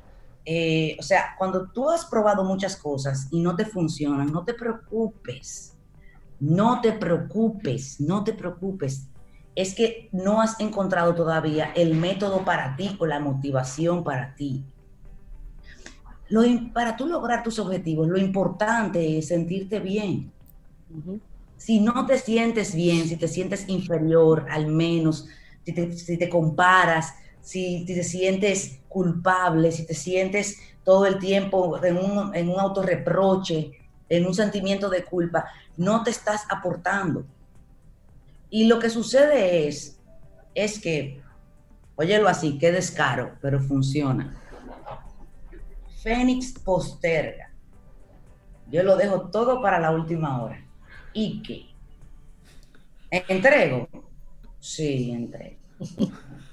Eh, 0.45 0.97
o 0.99 1.03
sea, 1.03 1.35
cuando 1.39 1.71
tú 1.73 1.91
has 1.91 2.05
probado 2.05 2.45
muchas 2.45 2.77
cosas 2.77 3.29
y 3.31 3.41
no 3.41 3.57
te 3.57 3.65
funcionan, 3.65 4.31
no 4.31 4.45
te 4.45 4.55
preocupes. 4.55 5.76
No 6.41 6.81
te 6.81 6.93
preocupes, 6.93 8.01
no 8.01 8.25
te 8.25 8.33
preocupes. 8.33 9.09
Es 9.55 9.75
que 9.75 10.09
no 10.13 10.41
has 10.41 10.61
encontrado 10.61 11.15
todavía 11.15 11.73
el 11.75 11.95
método 11.95 12.45
para 12.45 12.77
ti 12.77 12.97
o 12.99 13.07
la 13.07 13.21
motivación 13.21 14.05
para 14.05 14.35
ti. 14.35 14.65
Lo 16.29 16.43
para 16.73 16.97
tú 16.97 17.07
lograr 17.07 17.43
tus 17.43 17.59
objetivos, 17.59 18.09
lo 18.09 18.19
importante 18.19 19.19
es 19.19 19.29
sentirte 19.29 19.81
bien. 19.81 20.33
Si 21.57 21.81
no 21.81 22.05
te 22.05 22.19
sientes 22.19 22.75
bien, 22.75 23.07
si 23.07 23.17
te 23.17 23.29
sientes 23.29 23.69
inferior, 23.69 24.47
al 24.51 24.67
menos, 24.67 25.27
si 25.65 25.73
te, 25.73 25.93
si 25.93 26.19
te 26.19 26.29
comparas, 26.29 27.15
si 27.41 27.85
te 27.87 28.03
sientes 28.03 28.81
culpable, 28.89 29.73
si 29.73 29.87
te 29.87 29.95
sientes 29.95 30.59
todo 30.85 31.07
el 31.07 31.19
tiempo 31.19 31.83
en 31.83 31.97
un, 31.97 32.35
en 32.35 32.49
un 32.49 32.59
autorreproche, 32.59 33.73
en 34.09 34.27
un 34.27 34.35
sentimiento 34.35 34.89
de 34.89 35.05
culpa, 35.05 35.47
no 35.77 36.03
te 36.03 36.11
estás 36.11 36.45
aportando. 36.51 37.27
Y 38.51 38.67
lo 38.67 38.79
que 38.79 38.91
sucede 38.91 39.67
es, 39.67 40.01
es 40.55 40.79
que, 40.79 41.21
óyelo 41.97 42.29
así, 42.29 42.59
qué 42.59 42.73
descaro, 42.73 43.37
pero 43.41 43.61
funciona. 43.61 44.41
Fénix 46.03 46.53
posterga. 46.59 47.51
Yo 48.71 48.83
lo 48.83 48.97
dejo 48.97 49.31
todo 49.31 49.61
para 49.61 49.79
la 49.79 49.91
última 49.91 50.43
hora. 50.43 50.65
¿Y 51.13 51.43
qué? 51.43 51.67
¿Entrego? 53.11 53.89
Sí, 54.59 55.11
entrego. 55.11 55.57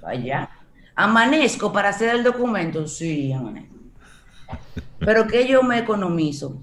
Vaya. 0.02 0.50
¿Amanezco 0.96 1.74
para 1.74 1.90
hacer 1.90 2.16
el 2.16 2.24
documento? 2.24 2.88
Sí, 2.88 3.32
amanezco. 3.34 3.76
Pero 5.00 5.28
que 5.28 5.48
yo 5.48 5.64
me 5.64 5.80
economizo? 5.80 6.62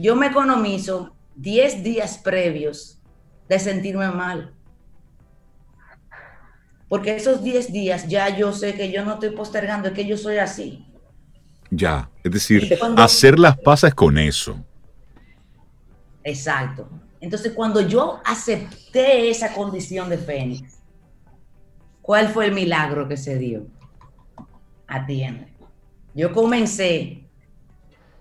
Yo 0.00 0.16
me 0.16 0.28
economizo 0.28 1.14
10 1.36 1.82
días 1.82 2.16
previos 2.16 3.02
de 3.48 3.58
sentirme 3.58 4.10
mal. 4.10 4.54
Porque 6.88 7.14
esos 7.14 7.42
10 7.44 7.70
días 7.70 8.08
ya 8.08 8.34
yo 8.34 8.52
sé 8.52 8.74
que 8.74 8.90
yo 8.90 9.04
no 9.04 9.14
estoy 9.14 9.30
postergando, 9.30 9.88
es 9.88 9.94
que 9.94 10.06
yo 10.06 10.16
soy 10.16 10.38
así. 10.38 10.86
Ya. 11.70 12.10
Es 12.24 12.32
decir, 12.32 12.76
cuando- 12.78 13.02
hacer 13.02 13.38
las 13.38 13.58
pasas 13.58 13.94
con 13.94 14.16
eso. 14.16 14.64
Exacto. 16.24 16.88
Entonces, 17.20 17.52
cuando 17.52 17.82
yo 17.82 18.20
acepté 18.24 19.28
esa 19.28 19.52
condición 19.52 20.08
de 20.08 20.16
Fénix, 20.16 20.78
¿cuál 22.00 22.28
fue 22.28 22.46
el 22.46 22.52
milagro 22.52 23.06
que 23.06 23.18
se 23.18 23.36
dio? 23.36 23.66
Atiende. 24.86 25.52
Yo 26.14 26.32
comencé, 26.32 27.28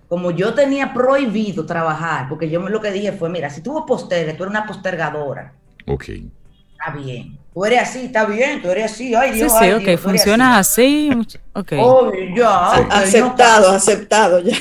como 0.09 0.31
yo 0.31 0.53
tenía 0.55 0.93
prohibido 0.93 1.65
trabajar, 1.65 2.27
porque 2.29 2.49
yo 2.49 2.59
lo 2.61 2.81
que 2.81 2.91
dije 2.91 3.13
fue, 3.13 3.29
mira, 3.29 3.49
si 3.49 3.61
tú 3.63 3.85
postergas, 3.87 4.35
tú 4.37 4.43
eres 4.43 4.51
una 4.51 4.67
postergadora, 4.67 5.53
Ok. 5.87 6.09
está 6.09 6.91
bien. 6.97 7.39
Tú 7.53 7.65
eres 7.65 7.81
así, 7.83 8.05
está 8.05 8.25
bien, 8.25 8.61
tú 8.61 8.69
eres 8.69 8.91
así, 8.91 9.15
ay 9.15 9.33
Sí, 9.33 9.37
Dios, 9.39 9.53
sí, 9.59 9.65
ay, 9.65 9.73
ok, 9.73 9.81
Dios, 9.83 10.01
funciona 10.01 10.57
así. 10.59 11.11
Ok. 11.53 11.73
Oh, 11.79 12.11
ya, 12.35 12.87
no 12.87 12.91
Aceptado, 12.91 13.71
aceptado 13.71 14.39
ya. 14.39 14.57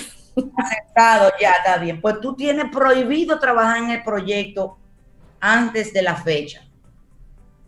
aceptado, 0.56 1.32
ya 1.40 1.52
está 1.52 1.78
bien. 1.78 2.00
Pues 2.00 2.20
tú 2.20 2.34
tienes 2.36 2.66
prohibido 2.72 3.38
trabajar 3.38 3.78
en 3.78 3.90
el 3.90 4.02
proyecto 4.02 4.78
antes 5.40 5.92
de 5.92 6.02
la 6.02 6.16
fecha. 6.16 6.62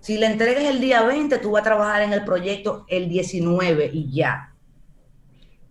Si 0.01 0.19
le 0.19 0.27
entregas 0.27 0.65
el 0.65 0.81
día 0.81 1.03
20, 1.03 1.39
tú 1.39 1.53
vas 1.53 1.61
a 1.61 1.65
trabajar 1.65 2.03
en 2.03 2.13
el 2.13 2.25
proyecto 2.25 2.85
el 2.89 3.09
19 3.09 3.91
y 3.93 4.11
ya. 4.13 4.50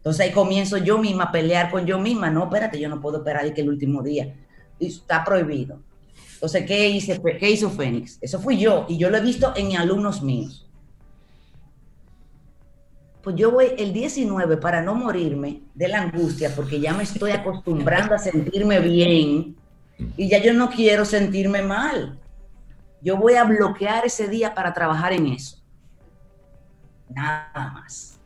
Entonces 0.09 0.25
ahí 0.25 0.31
comienzo 0.31 0.77
yo 0.77 0.97
misma 0.97 1.25
a 1.25 1.31
pelear 1.31 1.69
con 1.69 1.85
yo 1.85 1.99
misma. 1.99 2.31
No, 2.31 2.45
espérate, 2.45 2.79
yo 2.79 2.89
no 2.89 2.99
puedo 2.99 3.19
esperar 3.19 3.45
y 3.45 3.53
que 3.53 3.61
el 3.61 3.69
último 3.69 4.01
día. 4.01 4.35
Está 4.79 5.23
prohibido. 5.23 5.83
Entonces, 6.33 6.65
¿qué, 6.65 6.89
hice, 6.89 7.21
¿qué 7.39 7.51
hizo 7.51 7.69
Fénix? 7.69 8.17
Eso 8.19 8.39
fui 8.39 8.57
yo 8.57 8.87
y 8.89 8.97
yo 8.97 9.11
lo 9.11 9.17
he 9.17 9.21
visto 9.21 9.53
en 9.55 9.77
alumnos 9.77 10.23
míos. 10.23 10.67
Pues 13.21 13.35
yo 13.35 13.51
voy 13.51 13.67
el 13.77 13.93
19 13.93 14.57
para 14.57 14.81
no 14.81 14.95
morirme 14.95 15.61
de 15.75 15.87
la 15.87 16.01
angustia, 16.01 16.51
porque 16.55 16.79
ya 16.79 16.91
me 16.93 17.03
estoy 17.03 17.29
acostumbrando 17.29 18.15
a 18.15 18.17
sentirme 18.17 18.79
bien 18.79 19.57
y 20.17 20.27
ya 20.27 20.41
yo 20.41 20.53
no 20.53 20.71
quiero 20.71 21.05
sentirme 21.05 21.61
mal. 21.61 22.17
Yo 22.99 23.15
voy 23.15 23.35
a 23.35 23.43
bloquear 23.43 24.07
ese 24.07 24.27
día 24.27 24.55
para 24.55 24.73
trabajar 24.73 25.13
en 25.13 25.27
eso. 25.27 25.57
Nada 27.09 27.71
más. 27.75 28.18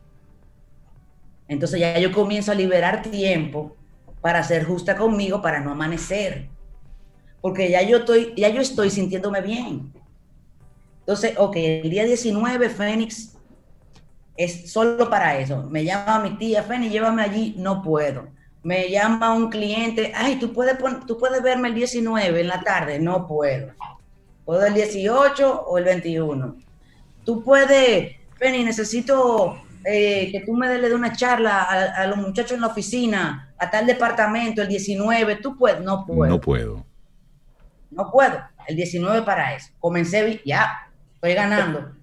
Entonces 1.54 1.80
ya 1.80 1.98
yo 2.00 2.12
comienzo 2.12 2.52
a 2.52 2.56
liberar 2.56 3.02
tiempo 3.02 3.76
para 4.22 4.44
ser 4.44 4.64
justa 4.64 4.96
conmigo, 4.96 5.42
para 5.42 5.60
no 5.60 5.72
amanecer. 5.72 6.48
Porque 7.42 7.70
ya 7.70 7.82
yo 7.82 7.98
estoy, 7.98 8.34
ya 8.38 8.50
yo 8.50 8.62
estoy 8.62 8.90
sintiéndome 8.90 9.42
bien. 9.42 9.94
Entonces, 11.00 11.34
ok, 11.38 11.56
el 11.58 11.90
día 11.90 12.06
19, 12.06 12.70
Fénix 12.70 13.36
es 14.38 14.72
solo 14.72 15.10
para 15.10 15.38
eso. 15.38 15.64
Me 15.64 15.84
llama 15.84 16.20
mi 16.20 16.38
tía, 16.38 16.64
Fénix, 16.64 16.92
llévame 16.92 17.22
allí, 17.22 17.56
no 17.58 17.82
puedo. 17.82 18.30
Me 18.64 18.90
llama 18.90 19.34
un 19.34 19.50
cliente, 19.50 20.14
ay, 20.16 20.38
tú 20.38 20.54
puedes, 20.54 20.78
tú 21.06 21.18
puedes 21.18 21.44
verme 21.44 21.68
el 21.68 21.76
19 21.76 22.40
en 22.40 22.48
la 22.48 22.62
tarde, 22.62 23.00
no 23.00 23.28
puedo. 23.28 23.74
Puedo 24.46 24.66
el 24.66 24.74
18 24.74 25.66
o 25.68 25.78
el 25.78 25.84
21. 25.84 26.56
Tú 27.26 27.44
puedes, 27.44 28.16
Fénix, 28.38 28.64
necesito 28.64 29.63
eh, 29.86 30.32
que 30.32 30.42
tú 30.42 30.54
me 30.54 30.68
des 30.68 30.82
le 30.82 30.90
dé 30.90 30.96
una 30.96 31.14
charla 31.14 31.64
a, 31.64 32.04
a 32.04 32.08
los 32.08 32.18
muchachos 32.18 32.54
en 32.54 32.62
la 32.62 32.68
oficina, 32.68 33.54
a 33.58 33.70
tal 33.70 33.86
departamento, 33.86 34.62
el 34.62 34.68
19, 34.68 35.38
tú 35.38 35.58
puedes, 35.58 35.82
no 35.82 36.06
puedo. 36.06 36.32
No 36.32 36.42
puedo. 36.42 36.86
No 37.92 38.12
puedo. 38.12 38.40
El 38.68 38.76
19 38.76 39.24
para 39.24 39.56
eso. 39.56 39.72
Comencé, 39.80 40.42
ya, 40.46 40.90
estoy 41.16 41.34
ganando. 41.34 41.94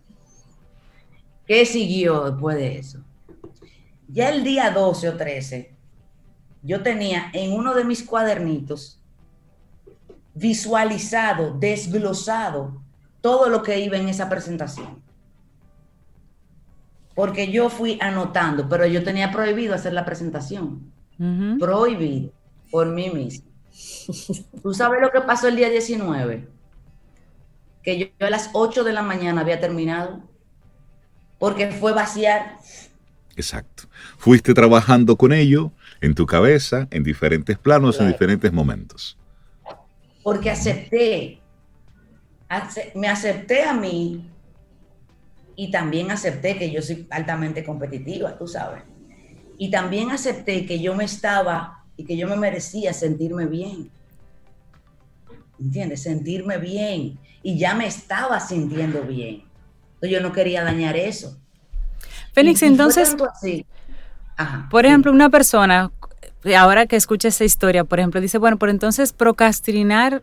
¿Qué 1.47 1.67
siguió 1.67 2.31
después 2.31 2.57
de 2.57 2.79
eso? 2.79 3.05
Ya 4.09 4.29
el 4.29 4.45
día 4.45 4.71
12 4.71 5.09
o 5.09 5.17
13, 5.17 5.75
yo 6.63 6.83
tenía 6.83 7.31
en 7.33 7.53
uno 7.53 7.75
de 7.75 7.85
mis 7.85 8.03
cuadernitos 8.03 9.03
visualizado, 10.35 11.53
desglosado 11.59 12.83
todo 13.21 13.49
lo 13.49 13.63
que 13.63 13.81
iba 13.81 13.97
en 13.97 14.09
esa 14.09 14.29
presentación. 14.29 15.03
Porque 17.14 17.50
yo 17.50 17.69
fui 17.71 17.99
anotando, 18.00 18.69
pero 18.69 18.87
yo 18.87 19.02
tenía 19.02 19.31
prohibido 19.31 19.75
hacer 19.75 19.93
la 19.93 20.05
presentación. 20.05 20.93
Prohibido 21.59 22.33
por 22.71 22.87
mí 22.88 23.11
mismo. 23.11 23.47
¿Tú 24.62 24.73
sabes 24.75 25.00
lo 25.00 25.11
que 25.11 25.21
pasó 25.21 25.49
el 25.49 25.57
día 25.57 25.69
19? 25.71 26.49
que 27.83 27.99
yo, 27.99 28.07
yo 28.19 28.26
a 28.26 28.31
las 28.31 28.50
8 28.52 28.85
de 28.85 28.93
la 28.93 29.02
mañana 29.02 29.40
había 29.40 29.59
terminado, 29.59 30.23
porque 31.38 31.69
fue 31.71 31.93
vaciar. 31.95 32.59
Exacto. 33.37 33.85
Fuiste 34.19 34.52
trabajando 34.52 35.17
con 35.17 35.33
ello 35.33 35.73
en 36.02 36.14
tu 36.14 36.26
cabeza, 36.26 36.88
en 36.90 37.02
diferentes 37.02 37.57
planos, 37.59 37.99
en 38.00 38.09
diferentes 38.09 38.52
momentos. 38.52 39.17
porque 40.23 40.50
acepté, 40.50 41.40
ace- 42.49 42.93
me 42.95 43.09
acepté 43.09 43.62
a 43.64 43.73
mí 43.73 44.30
y 45.61 45.71
también 45.71 46.11
acepté 46.11 46.57
que 46.57 46.71
yo 46.71 46.81
soy 46.81 47.07
altamente 47.11 47.62
competitiva, 47.62 48.38
tú 48.38 48.49
sabes. 48.49 48.83
Y 49.59 49.71
también 49.71 50.11
acepté 50.11 50.64
que 50.64 50.81
yo 50.81 50.95
me 50.95 51.05
estaba 51.05 51.85
y 51.99 52.07
que 52.07 52.17
yo 52.17 52.26
me 52.26 52.37
merecía 52.37 52.95
sentirme 52.95 53.45
bien. 53.45 53.90
¿Entiendes? 55.61 56.02
Sentirme 56.05 56.57
bien. 56.57 57.19
Y 57.43 57.59
ya 57.59 57.75
me 57.75 57.87
estaba 57.87 58.40
sintiendo 58.40 59.02
bien. 59.02 59.43
Entonces 59.97 60.11
yo 60.11 60.23
no 60.23 60.33
quería 60.33 60.64
dañar 60.64 60.97
eso. 60.97 61.38
Félix, 62.33 62.62
Y- 62.62 62.64
y 62.64 62.69
fue 62.69 62.73
entonces. 62.73 63.14
Ajá, 64.38 64.67
por 64.71 64.85
sí. 64.85 64.88
ejemplo, 64.88 65.12
una 65.12 65.29
persona, 65.29 65.93
ahora 66.59 66.87
que 66.87 66.97
escucha 66.97 67.29
esa 67.29 67.45
historia, 67.45 67.85
por 67.85 67.99
ejemplo, 68.00 68.19
dice, 68.23 68.38
bueno, 68.38 68.59
pero 68.59 68.73
entonces 68.73 69.12
procrastinar, 69.12 70.23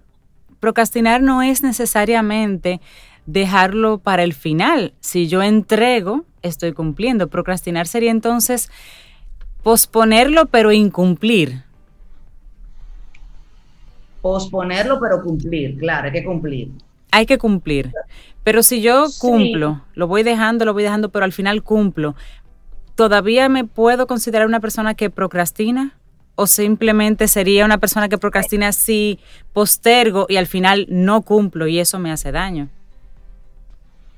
procrastinar 0.59 1.21
no 1.21 1.43
es 1.43 1.61
necesariamente 1.61 2.81
dejarlo 3.27 3.99
para 3.99 4.23
el 4.23 4.33
final. 4.33 4.93
Si 4.99 5.27
yo 5.27 5.43
entrego, 5.43 6.25
estoy 6.41 6.73
cumpliendo. 6.73 7.27
Procrastinar 7.27 7.85
sería 7.85 8.09
entonces 8.09 8.71
posponerlo, 9.61 10.47
pero 10.47 10.71
incumplir. 10.71 11.63
Posponerlo, 14.21 14.99
pero 14.99 15.21
cumplir, 15.21 15.77
claro, 15.77 16.07
hay 16.07 16.13
que 16.13 16.23
cumplir. 16.23 16.71
Hay 17.11 17.25
que 17.25 17.37
cumplir. 17.37 17.91
Pero 18.43 18.63
si 18.63 18.81
yo 18.81 19.07
Sí. 19.07 19.19
cumplo, 19.19 19.81
lo 19.93 20.07
voy 20.07 20.23
dejando, 20.23 20.65
lo 20.65 20.73
voy 20.73 20.83
dejando, 20.83 21.09
pero 21.09 21.25
al 21.25 21.33
final 21.33 21.63
cumplo, 21.63 22.15
¿todavía 22.95 23.49
me 23.49 23.63
puedo 23.65 24.07
considerar 24.07 24.47
una 24.47 24.59
persona 24.59 24.95
que 24.95 25.09
procrastina? 25.09 25.97
¿O 26.35 26.45
simplemente 26.47 27.27
sería 27.27 27.65
una 27.65 27.77
persona 27.79 28.09
que 28.09 28.17
procrastina 28.17 28.71
si 28.71 29.19
postergo 29.53 30.27
y 30.29 30.37
al 30.37 30.45
final 30.47 30.85
no 30.89 31.23
cumplo 31.23 31.67
y 31.67 31.79
eso 31.79 31.99
me 31.99 32.11
hace 32.11 32.31
daño? 32.31 32.69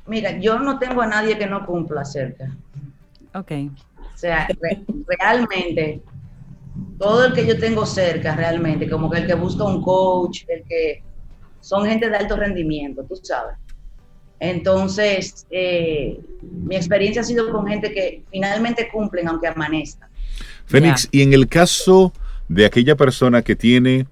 Mira, 0.09 0.37
yo 0.39 0.59
no 0.59 0.79
tengo 0.79 1.01
a 1.01 1.07
nadie 1.07 1.37
que 1.37 1.45
no 1.45 1.65
cumpla 1.65 2.03
cerca. 2.03 2.55
Ok. 3.33 3.51
O 4.13 4.17
sea, 4.17 4.47
re- 4.61 4.83
realmente, 5.19 6.01
todo 6.97 7.25
el 7.25 7.33
que 7.33 7.45
yo 7.45 7.57
tengo 7.59 7.85
cerca, 7.85 8.35
realmente, 8.35 8.89
como 8.89 9.09
que 9.09 9.19
el 9.19 9.27
que 9.27 9.35
busca 9.35 9.63
un 9.63 9.81
coach, 9.81 10.43
el 10.47 10.63
que 10.63 11.03
son 11.61 11.85
gente 11.85 12.09
de 12.09 12.17
alto 12.17 12.35
rendimiento, 12.35 13.03
tú 13.03 13.15
sabes. 13.21 13.55
Entonces, 14.39 15.45
eh, 15.51 16.19
mi 16.41 16.75
experiencia 16.75 17.21
ha 17.21 17.25
sido 17.25 17.51
con 17.51 17.67
gente 17.67 17.91
que 17.91 18.23
finalmente 18.31 18.89
cumplen 18.91 19.27
aunque 19.27 19.47
amanezcan. 19.47 20.09
Fénix, 20.65 21.09
y 21.11 21.21
en 21.21 21.33
el 21.33 21.47
caso 21.47 22.13
de 22.47 22.65
aquella 22.65 22.95
persona 22.95 23.41
que 23.41 23.55
tiene 23.55 24.07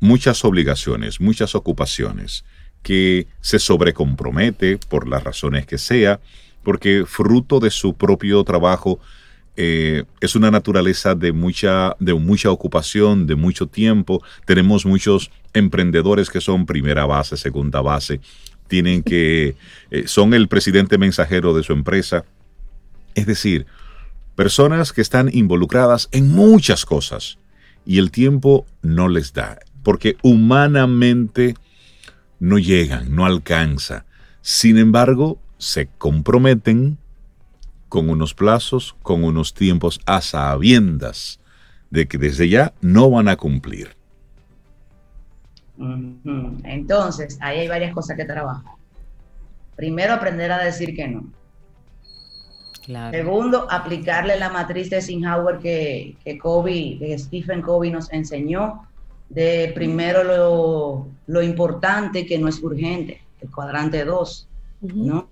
muchas 0.00 0.44
obligaciones, 0.44 1.20
muchas 1.20 1.54
ocupaciones, 1.54 2.44
que 2.82 3.26
se 3.40 3.58
sobrecompromete 3.58 4.78
por 4.88 5.08
las 5.08 5.24
razones 5.24 5.66
que 5.66 5.78
sea, 5.78 6.20
porque 6.62 7.04
fruto 7.06 7.60
de 7.60 7.70
su 7.70 7.94
propio 7.94 8.42
trabajo 8.44 9.00
eh, 9.56 10.04
es 10.20 10.36
una 10.36 10.50
naturaleza 10.50 11.14
de 11.14 11.32
mucha, 11.32 11.94
de 11.98 12.14
mucha 12.14 12.50
ocupación, 12.50 13.26
de 13.26 13.34
mucho 13.34 13.66
tiempo. 13.66 14.22
Tenemos 14.46 14.86
muchos 14.86 15.30
emprendedores 15.52 16.30
que 16.30 16.40
son 16.40 16.66
primera 16.66 17.04
base, 17.04 17.36
segunda 17.36 17.80
base, 17.80 18.20
tienen 18.68 19.02
que, 19.02 19.56
eh, 19.90 20.06
son 20.06 20.32
el 20.32 20.48
presidente 20.48 20.96
mensajero 20.96 21.54
de 21.54 21.62
su 21.62 21.72
empresa. 21.72 22.24
Es 23.14 23.26
decir, 23.26 23.66
personas 24.36 24.92
que 24.92 25.02
están 25.02 25.28
involucradas 25.32 26.08
en 26.12 26.32
muchas 26.32 26.86
cosas 26.86 27.38
y 27.84 27.98
el 27.98 28.10
tiempo 28.10 28.64
no 28.82 29.08
les 29.08 29.34
da, 29.34 29.58
porque 29.82 30.16
humanamente 30.22 31.54
no 32.40 32.58
llegan, 32.58 33.14
no 33.14 33.26
alcanza. 33.26 34.04
Sin 34.40 34.78
embargo, 34.78 35.38
se 35.58 35.86
comprometen 35.86 36.98
con 37.88 38.08
unos 38.08 38.34
plazos, 38.34 38.96
con 39.02 39.22
unos 39.22 39.52
tiempos 39.52 40.00
a 40.06 40.20
sabiendas 40.22 41.38
de 41.90 42.08
que 42.08 42.18
desde 42.18 42.48
ya 42.48 42.72
no 42.80 43.10
van 43.10 43.28
a 43.28 43.36
cumplir. 43.36 43.96
Entonces, 46.64 47.38
ahí 47.40 47.60
hay 47.60 47.68
varias 47.68 47.94
cosas 47.94 48.16
que 48.16 48.24
trabajar. 48.24 48.74
Primero, 49.76 50.14
aprender 50.14 50.52
a 50.52 50.62
decir 50.62 50.94
que 50.94 51.08
no. 51.08 51.24
Claro. 52.84 53.16
Segundo, 53.16 53.70
aplicarle 53.70 54.38
la 54.38 54.50
matriz 54.50 54.90
de 54.90 54.96
Eisenhower 54.96 55.58
que, 55.58 56.16
que 56.24 56.38
Covey, 56.38 56.98
que 56.98 57.18
Stephen 57.18 57.62
Covey 57.62 57.90
nos 57.90 58.12
enseñó, 58.12 58.86
de 59.30 59.72
primero 59.74 60.24
lo, 60.24 61.08
lo 61.26 61.42
importante 61.42 62.26
que 62.26 62.38
no 62.38 62.48
es 62.48 62.62
urgente, 62.62 63.22
el 63.40 63.50
cuadrante 63.50 64.04
2, 64.04 64.48
¿no? 64.82 65.28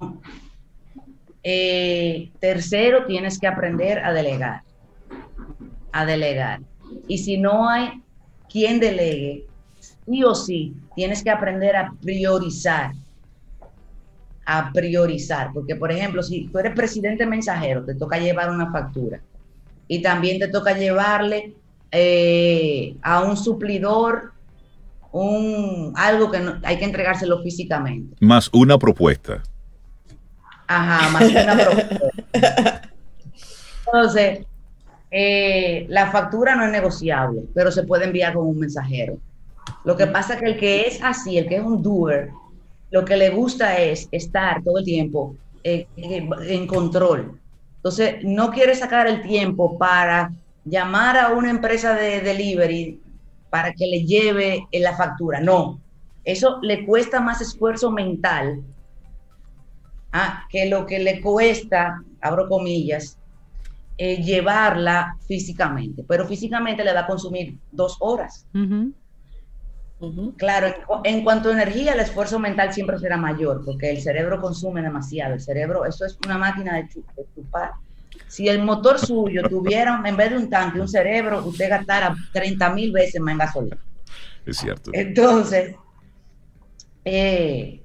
Eh, 1.43 2.31
tercero, 2.41 3.07
tienes 3.07 3.39
que 3.39 3.47
aprender 3.47 3.99
a 3.99 4.13
delegar, 4.13 4.63
a 5.93 6.07
delegar. 6.07 6.61
Y 7.07 7.19
si 7.19 7.39
no 7.39 7.69
hay 7.69 8.03
quien 8.49 8.81
delegue, 8.81 9.47
sí 9.81 10.25
o 10.25 10.35
sí, 10.35 10.75
tienes 10.95 11.23
que 11.23 11.31
aprender 11.31 11.77
a 11.77 11.93
priorizar, 12.01 12.93
a 14.47 14.73
priorizar, 14.73 15.53
porque 15.53 15.75
por 15.75 15.91
ejemplo, 15.91 16.23
si 16.23 16.49
tú 16.49 16.59
eres 16.59 16.75
presidente 16.75 17.27
mensajero, 17.27 17.85
te 17.85 17.95
toca 17.95 18.19
llevar 18.19 18.51
una 18.51 18.71
factura 18.71 19.21
y 19.89 20.03
también 20.03 20.39
te 20.39 20.49
toca 20.49 20.77
llevarle 20.77 21.55
eh, 21.91 22.97
a 23.03 23.21
un 23.23 23.37
suplidor 23.37 24.33
un 25.11 25.93
algo 25.97 26.31
que 26.31 26.39
no- 26.39 26.61
hay 26.63 26.79
que 26.79 26.85
entregárselo 26.85 27.43
físicamente. 27.43 28.15
Más 28.21 28.51
una 28.53 28.79
propuesta. 28.79 29.43
Ajá, 30.67 31.09
más 31.11 31.31
una 31.31 31.57
propuesta. 31.65 32.91
Entonces, 33.87 34.41
eh, 35.11 35.87
la 35.89 36.11
factura 36.11 36.55
no 36.55 36.65
es 36.65 36.71
negociable, 36.71 37.43
pero 37.55 37.73
se 37.73 37.85
puede 37.85 38.05
enviar 38.05 38.35
con 38.35 38.47
un 38.47 38.59
mensajero. 38.59 39.19
Lo 39.85 39.97
que 39.97 40.07
pasa 40.07 40.35
es 40.35 40.41
que 40.41 40.47
el 40.47 40.59
que 40.59 40.83
es 40.83 41.03
así, 41.03 41.39
el 41.39 41.47
que 41.49 41.57
es 41.57 41.63
un 41.63 41.83
doer, 41.83 42.31
lo 42.91 43.05
que 43.05 43.17
le 43.17 43.31
gusta 43.31 43.79
es 43.79 44.09
estar 44.13 44.63
todo 44.63 44.79
el 44.79 44.85
tiempo 44.85 45.37
eh, 45.65 45.87
en 45.97 46.67
control. 46.67 47.39
Entonces, 47.77 48.17
no 48.25 48.51
quiere 48.51 48.75
sacar 48.75 49.07
el 49.07 49.23
tiempo 49.23 49.79
para 49.79 50.33
llamar 50.71 51.17
a 51.19 51.31
una 51.33 51.51
empresa 51.51 51.95
de 51.95 52.21
delivery 52.21 53.03
para 53.51 53.73
que 53.73 53.87
le 53.87 54.05
lleve 54.05 54.67
eh, 54.71 54.81
la 54.81 54.97
factura. 54.97 55.41
No, 55.41 55.83
eso 56.25 56.59
le 56.63 56.85
cuesta 56.87 57.21
más 57.21 57.41
esfuerzo 57.41 57.91
mental 57.91 58.63
ah, 60.13 60.45
que 60.51 60.67
lo 60.69 60.87
que 60.87 60.99
le 60.99 61.21
cuesta, 61.21 62.03
abro 62.21 62.49
comillas, 62.49 63.19
eh, 63.97 64.23
llevarla 64.23 65.17
físicamente. 65.27 66.05
Pero 66.09 66.27
físicamente 66.27 66.85
le 66.85 66.93
va 66.95 67.01
a 67.01 67.07
consumir 67.07 67.59
dos 67.71 67.97
horas. 68.01 68.47
Claro, 70.37 70.69
en, 70.69 70.75
cu- 70.87 71.01
en 71.05 71.25
cuanto 71.25 71.49
a 71.49 71.53
energía, 71.53 71.93
el 71.93 72.01
esfuerzo 72.01 72.39
mental 72.39 72.73
siempre 72.73 72.99
será 72.99 73.17
mayor, 73.17 73.63
porque 73.65 73.91
el 73.91 74.01
cerebro 74.01 74.41
consume 74.41 74.83
demasiado. 74.83 75.35
El 75.35 75.41
cerebro, 75.41 75.85
eso 75.85 76.05
es 76.07 76.17
una 76.25 76.39
máquina 76.39 76.77
de 76.77 76.89
chupar. 77.35 77.73
Si 78.29 78.47
el 78.47 78.63
motor 78.63 78.99
suyo 78.99 79.43
tuviera, 79.49 80.03
en 80.05 80.17
vez 80.17 80.31
de 80.31 80.37
un 80.37 80.51
tanque, 80.51 80.81
un 80.81 80.89
cerebro, 80.89 81.45
usted 81.47 81.71
gastara 81.71 82.15
30 82.33 82.71
mil 82.71 82.93
veces 82.93 83.21
más 83.21 83.33
en 83.33 83.39
gasolina. 83.39 83.79
Es 84.45 84.59
cierto. 84.59 84.91
Entonces, 84.95 85.75
eh, 87.05 87.83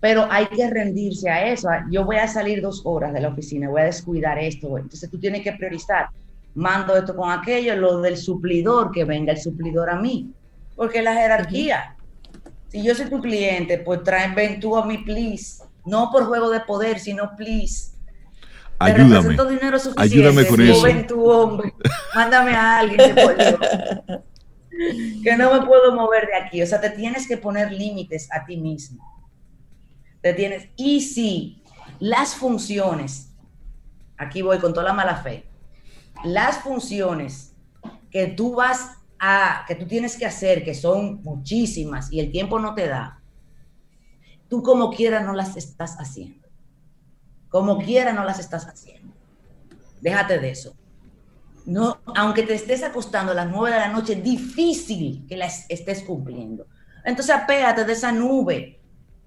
pero 0.00 0.26
hay 0.30 0.46
que 0.46 0.68
rendirse 0.68 1.30
a 1.30 1.50
eso. 1.50 1.68
Yo 1.90 2.04
voy 2.04 2.16
a 2.16 2.28
salir 2.28 2.60
dos 2.60 2.82
horas 2.84 3.14
de 3.14 3.20
la 3.20 3.28
oficina, 3.28 3.70
voy 3.70 3.80
a 3.80 3.84
descuidar 3.84 4.38
esto. 4.38 4.76
Entonces 4.76 5.10
tú 5.10 5.18
tienes 5.18 5.42
que 5.42 5.52
priorizar. 5.52 6.08
Mando 6.54 6.94
esto 6.94 7.16
con 7.16 7.30
aquello, 7.30 7.74
lo 7.74 8.02
del 8.02 8.18
suplidor, 8.18 8.92
que 8.92 9.04
venga 9.04 9.32
el 9.32 9.40
suplidor 9.40 9.88
a 9.88 9.96
mí. 9.96 10.30
Porque 10.76 11.00
la 11.00 11.14
jerarquía. 11.14 11.96
Si 12.68 12.82
yo 12.82 12.94
soy 12.94 13.08
tu 13.08 13.18
cliente, 13.20 13.78
pues 13.78 14.02
trae, 14.02 14.34
ven 14.34 14.60
tú 14.60 14.76
a 14.76 14.84
mí, 14.84 14.98
please. 14.98 15.64
No 15.86 16.10
por 16.12 16.26
juego 16.26 16.50
de 16.50 16.60
poder, 16.60 16.98
sino 16.98 17.34
please. 17.34 17.93
Te 18.78 18.92
Ayúdame. 18.92 19.36
dinero 19.50 19.78
suficiente. 19.78 20.02
Ayúdame 20.02 20.46
con 20.46 20.60
eso. 20.60 20.82
ven 20.82 21.06
tu 21.06 21.24
hombre. 21.24 21.74
Mándame 22.14 22.54
a 22.54 22.78
alguien. 22.78 23.14
que 25.22 25.36
no 25.36 25.52
me 25.52 25.66
puedo 25.66 25.94
mover 25.94 26.26
de 26.26 26.34
aquí. 26.34 26.62
O 26.62 26.66
sea, 26.66 26.80
te 26.80 26.90
tienes 26.90 27.28
que 27.28 27.36
poner 27.36 27.72
límites 27.72 28.28
a 28.32 28.44
ti 28.44 28.56
mismo. 28.56 29.02
Te 30.20 30.34
tienes. 30.34 30.68
Y 30.76 31.00
si 31.00 31.62
las 32.00 32.34
funciones, 32.34 33.32
aquí 34.16 34.42
voy 34.42 34.58
con 34.58 34.72
toda 34.72 34.88
la 34.88 34.92
mala 34.92 35.16
fe, 35.16 35.46
las 36.24 36.58
funciones 36.58 37.54
que 38.10 38.28
tú 38.28 38.54
vas 38.54 38.98
a, 39.18 39.64
que 39.66 39.74
tú 39.74 39.86
tienes 39.86 40.16
que 40.16 40.26
hacer, 40.26 40.64
que 40.64 40.74
son 40.74 41.22
muchísimas 41.22 42.12
y 42.12 42.20
el 42.20 42.30
tiempo 42.30 42.58
no 42.58 42.74
te 42.74 42.88
da, 42.88 43.20
tú 44.48 44.62
como 44.62 44.90
quiera 44.90 45.20
no 45.20 45.32
las 45.32 45.56
estás 45.56 45.96
haciendo. 45.98 46.43
Como 47.54 47.78
quiera 47.78 48.12
no 48.12 48.24
las 48.24 48.40
estás 48.40 48.66
haciendo. 48.66 49.14
Déjate 50.00 50.40
de 50.40 50.50
eso. 50.50 50.74
No, 51.64 52.00
aunque 52.16 52.42
te 52.42 52.52
estés 52.52 52.82
acostando 52.82 53.30
a 53.30 53.34
las 53.36 53.48
nueve 53.48 53.76
de 53.76 53.80
la 53.80 53.92
noche, 53.92 54.16
difícil 54.16 55.24
que 55.28 55.36
las 55.36 55.64
estés 55.68 56.02
cumpliendo. 56.02 56.66
Entonces 57.04 57.32
apégate 57.32 57.84
de 57.84 57.92
esa 57.92 58.10
nube. 58.10 58.80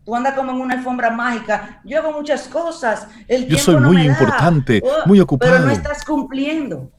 Tú 0.04 0.14
andas 0.14 0.34
como 0.34 0.52
en 0.52 0.60
una 0.60 0.74
alfombra 0.74 1.10
mágica. 1.10 1.80
Yo 1.86 2.00
hago 2.00 2.12
muchas 2.12 2.50
cosas. 2.50 3.08
El 3.30 3.48
Yo 3.48 3.58
soy 3.58 3.78
muy 3.78 4.06
importante, 4.06 4.82
oh, 4.84 5.08
muy 5.08 5.22
ocupado. 5.22 5.54
Pero 5.54 5.64
no 5.64 5.72
estás 5.72 6.04
cumpliendo. 6.04 6.92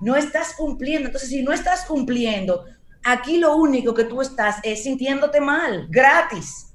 No 0.00 0.14
estás 0.14 0.54
cumpliendo. 0.56 1.08
Entonces, 1.08 1.30
si 1.30 1.42
no 1.42 1.52
estás 1.52 1.84
cumpliendo, 1.84 2.64
aquí 3.02 3.38
lo 3.38 3.56
único 3.56 3.92
que 3.92 4.04
tú 4.04 4.22
estás 4.22 4.58
es 4.62 4.84
sintiéndote 4.84 5.40
mal, 5.40 5.88
gratis. 5.90 6.67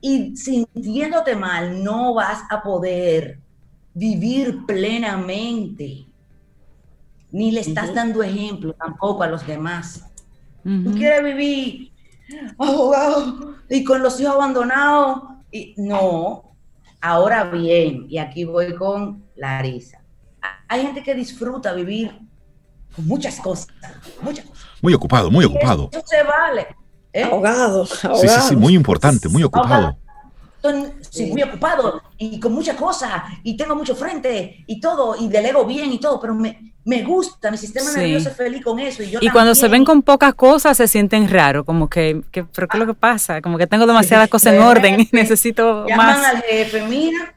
Y 0.00 0.36
sintiéndote 0.36 1.34
mal, 1.34 1.82
no 1.82 2.14
vas 2.14 2.42
a 2.50 2.62
poder 2.62 3.40
vivir 3.94 4.64
plenamente. 4.66 6.06
Ni 7.30 7.50
le 7.50 7.60
estás 7.60 7.94
dando 7.94 8.22
ejemplo 8.22 8.72
tampoco 8.74 9.22
a 9.22 9.26
los 9.26 9.46
demás. 9.46 10.04
Tú 10.62 10.92
quieres 10.94 11.22
vivir 11.22 11.92
ahogado 12.58 13.54
y 13.68 13.84
con 13.84 14.02
los 14.02 14.20
hijos 14.20 14.34
abandonados. 14.34 15.22
Y, 15.50 15.74
no, 15.76 16.56
ahora 17.00 17.44
bien, 17.44 18.06
y 18.08 18.18
aquí 18.18 18.44
voy 18.44 18.74
con 18.74 19.24
Larisa. 19.36 20.02
Hay 20.68 20.82
gente 20.82 21.02
que 21.02 21.14
disfruta 21.14 21.72
vivir 21.72 22.18
con 22.94 23.06
muchas 23.06 23.38
cosas, 23.38 23.68
muchas 24.20 24.44
cosas. 24.46 24.66
Muy 24.82 24.94
ocupado, 24.94 25.30
muy 25.30 25.44
ocupado. 25.44 25.88
Eso 25.92 26.02
se 26.04 26.22
vale. 26.22 26.66
¿Eh? 27.16 27.24
Ahogado, 27.24 27.86
Sí, 27.86 28.28
sí, 28.28 28.40
sí, 28.48 28.56
muy 28.56 28.74
importante, 28.74 29.28
muy 29.28 29.42
ocupado. 29.42 29.96
sí, 31.10 31.26
muy 31.26 31.42
ocupado 31.42 32.02
y 32.18 32.40
con 32.40 32.52
muchas 32.52 32.76
cosas 32.76 33.22
y 33.42 33.56
tengo 33.56 33.74
mucho 33.76 33.94
frente 33.94 34.64
y 34.66 34.80
todo 34.80 35.16
y 35.18 35.28
delego 35.28 35.64
bien 35.64 35.92
y 35.92 35.98
todo, 36.00 36.20
pero 36.20 36.34
me, 36.34 36.72
me 36.84 37.02
gusta, 37.02 37.50
mi 37.50 37.56
sistema 37.56 37.90
nervioso 37.92 38.28
es 38.30 38.36
feliz 38.36 38.64
con 38.64 38.78
eso. 38.80 39.02
Y, 39.02 39.16
y 39.20 39.30
cuando 39.30 39.54
se 39.54 39.68
ven 39.68 39.84
con 39.84 40.02
pocas 40.02 40.34
cosas 40.34 40.76
se 40.76 40.88
sienten 40.88 41.28
raro, 41.28 41.64
como 41.64 41.88
que, 41.88 42.22
que, 42.32 42.44
¿pero 42.44 42.66
qué 42.68 42.76
es 42.76 42.80
lo 42.80 42.86
que 42.86 42.98
pasa? 42.98 43.40
Como 43.40 43.58
que 43.58 43.66
tengo 43.66 43.86
demasiadas 43.86 44.28
cosas 44.28 44.54
en 44.54 44.62
orden 44.62 45.00
y 45.00 45.08
necesito 45.12 45.86
Llaman 45.86 46.06
más. 46.20 46.26
al 46.26 46.42
jefe, 46.42 46.82
mira, 46.86 47.32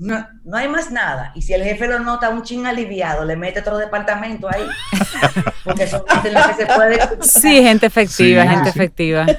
no, 0.00 0.26
no, 0.44 0.56
hay 0.56 0.66
más 0.66 0.90
nada. 0.90 1.30
Y 1.34 1.42
si 1.42 1.52
el 1.52 1.62
jefe 1.62 1.86
lo 1.86 1.98
nota 1.98 2.30
un 2.30 2.42
ching 2.42 2.66
aliviado, 2.66 3.26
le 3.26 3.36
mete 3.36 3.60
otro 3.60 3.76
departamento 3.76 4.48
ahí. 4.48 4.66
Porque 5.64 5.86
son 5.86 6.02
gente 6.08 6.32
lo 6.32 6.40
que 6.48 6.54
se 6.54 6.66
puede... 6.66 6.98
Sí, 7.20 7.62
gente 7.62 7.86
efectiva, 7.86 8.42
Sí, 8.42 8.48
gente 8.48 8.72
sí. 8.72 8.78
efectiva. 8.78 9.26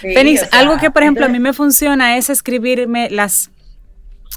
Sí, 0.00 0.12
Fénix, 0.12 0.42
o 0.42 0.46
sea, 0.46 0.58
algo 0.58 0.76
que 0.76 0.90
por 0.90 1.02
ejemplo 1.02 1.24
a 1.24 1.28
mí 1.28 1.38
me 1.38 1.54
funciona 1.54 2.18
es 2.18 2.28
escribirme 2.28 3.08
las, 3.10 3.50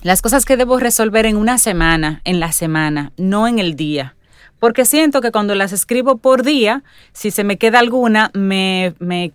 las 0.01 0.21
cosas 0.21 0.45
que 0.45 0.55
debo 0.55 0.79
resolver 0.79 1.25
en 1.25 1.35
una 1.35 1.57
semana, 1.57 2.21
en 2.25 2.39
la 2.39 2.51
semana, 2.53 3.11
no 3.17 3.47
en 3.47 3.59
el 3.59 3.75
día. 3.75 4.15
Porque 4.59 4.85
siento 4.85 5.19
que 5.19 5.31
cuando 5.31 5.55
las 5.55 5.73
escribo 5.73 6.19
por 6.19 6.43
día, 6.43 6.83
si 7.11 7.31
se 7.31 7.43
me 7.43 7.57
queda 7.57 7.79
alguna, 7.79 8.31
me, 8.33 8.93
me, 8.99 9.33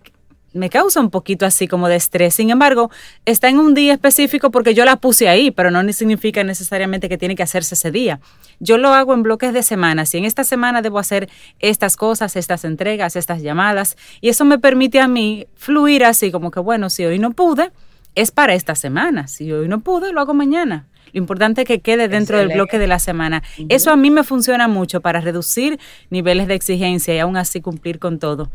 me 0.53 0.69
causa 0.69 0.99
un 0.99 1.09
poquito 1.09 1.45
así 1.45 1.67
como 1.67 1.87
de 1.87 1.95
estrés. 1.95 2.35
Sin 2.35 2.49
embargo, 2.49 2.89
está 3.25 3.49
en 3.49 3.59
un 3.59 3.73
día 3.73 3.93
específico 3.93 4.51
porque 4.51 4.73
yo 4.73 4.85
la 4.85 4.95
puse 4.97 5.27
ahí, 5.27 5.51
pero 5.51 5.71
no 5.71 5.83
ni 5.83 5.93
significa 5.93 6.43
necesariamente 6.43 7.09
que 7.09 7.17
tiene 7.17 7.35
que 7.35 7.43
hacerse 7.43 7.75
ese 7.75 7.91
día. 7.91 8.19
Yo 8.59 8.77
lo 8.77 8.89
hago 8.93 9.13
en 9.13 9.23
bloques 9.23 9.53
de 9.53 9.63
semanas. 9.63 10.09
Si 10.09 10.17
en 10.17 10.25
esta 10.25 10.43
semana 10.43 10.81
debo 10.81 10.99
hacer 10.99 11.29
estas 11.59 11.97
cosas, 11.97 12.35
estas 12.35 12.63
entregas, 12.65 13.15
estas 13.15 13.41
llamadas, 13.41 13.97
y 14.21 14.29
eso 14.29 14.45
me 14.45 14.59
permite 14.59 14.99
a 14.99 15.07
mí 15.07 15.47
fluir 15.55 16.05
así 16.05 16.31
como 16.31 16.51
que, 16.51 16.59
bueno, 16.59 16.89
si 16.89 17.05
hoy 17.05 17.19
no 17.19 17.31
pude, 17.31 17.71
es 18.15 18.31
para 18.31 18.53
esta 18.53 18.75
semana. 18.75 19.27
Si 19.27 19.51
hoy 19.51 19.67
no 19.67 19.79
pude, 19.79 20.13
lo 20.13 20.21
hago 20.21 20.33
mañana. 20.33 20.87
Lo 21.13 21.19
importante 21.19 21.61
es 21.61 21.67
que 21.67 21.79
quede 21.79 22.07
dentro 22.07 22.39
del 22.39 22.49
bloque 22.49 22.79
de 22.79 22.87
la 22.87 22.97
semana. 22.97 23.43
Eso 23.69 23.91
a 23.91 23.95
mí 23.95 24.09
me 24.09 24.23
funciona 24.23 24.67
mucho 24.67 25.01
para 25.01 25.21
reducir 25.21 25.79
niveles 26.09 26.47
de 26.47 26.55
exigencia 26.55 27.13
y 27.13 27.19
aún 27.19 27.37
así 27.37 27.61
cumplir 27.61 27.99
con 27.99 28.17
todo. 28.17 28.49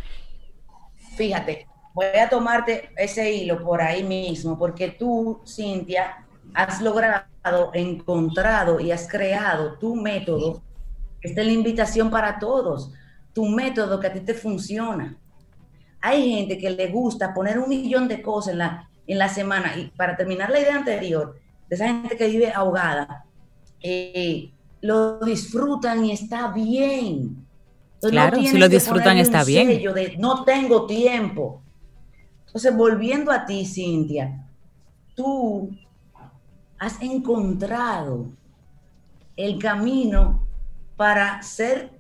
Fíjate, 1.17 1.68
voy 1.99 2.21
a 2.21 2.29
tomarte 2.29 2.91
ese 2.97 3.33
hilo 3.33 3.61
por 3.61 3.83
ahí 3.83 4.05
mismo, 4.05 4.57
porque 4.57 4.91
tú, 4.91 5.41
Cintia, 5.45 6.25
has 6.55 6.81
logrado, 6.81 7.25
encontrado 7.75 8.79
y 8.79 8.93
has 8.93 9.09
creado 9.09 9.79
tu 9.79 9.97
método. 9.97 10.63
Esta 11.21 11.41
es 11.41 11.47
la 11.49 11.53
invitación 11.53 12.09
para 12.09 12.39
todos. 12.39 12.93
Tu 13.33 13.47
método 13.49 13.99
que 13.99 14.07
a 14.07 14.13
ti 14.13 14.21
te 14.21 14.35
funciona. 14.35 15.17
Hay 16.01 16.37
gente 16.37 16.57
que 16.57 16.71
le 16.71 16.87
gusta 16.87 17.35
poner 17.35 17.59
un 17.59 17.69
millón 17.69 18.07
de 18.07 18.23
cosas 18.23 18.53
en 18.53 18.59
la, 18.59 18.89
en 19.07 19.19
la 19.19 19.29
semana. 19.29 19.77
Y 19.77 19.87
para 19.97 20.17
terminar 20.17 20.51
la 20.51 20.61
idea 20.61 20.77
anterior, 20.77 21.37
de 21.69 21.75
esa 21.75 21.89
gente 21.89 22.17
que 22.17 22.29
vive 22.29 22.53
ahogada, 22.53 23.25
eh, 23.81 24.53
lo 24.83 25.19
disfrutan 25.19 26.05
y 26.05 26.13
está 26.13 26.53
bien. 26.53 27.45
Entonces, 27.95 28.13
Claro, 28.13 28.37
si 28.37 28.43
tienes 28.43 28.61
lo 28.61 28.69
disfrutan, 28.69 29.19
está 29.19 29.43
bien. 29.43 29.67
de 29.67 30.17
no 30.17 30.45
tengo 30.45 30.87
tiempo. 30.87 31.61
Entonces, 32.49 32.75
volviendo 32.77 33.31
a 33.31 33.45
ti, 33.47 33.65
Cintia, 33.65 34.47
tú 35.15 35.71
has 36.79 37.01
encontrado 37.03 38.27
el 39.37 39.59
camino 39.59 40.47
para 40.97 41.43
ser 41.43 41.91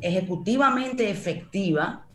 ejecutivamente 0.00 1.10
efectiva 1.10 2.06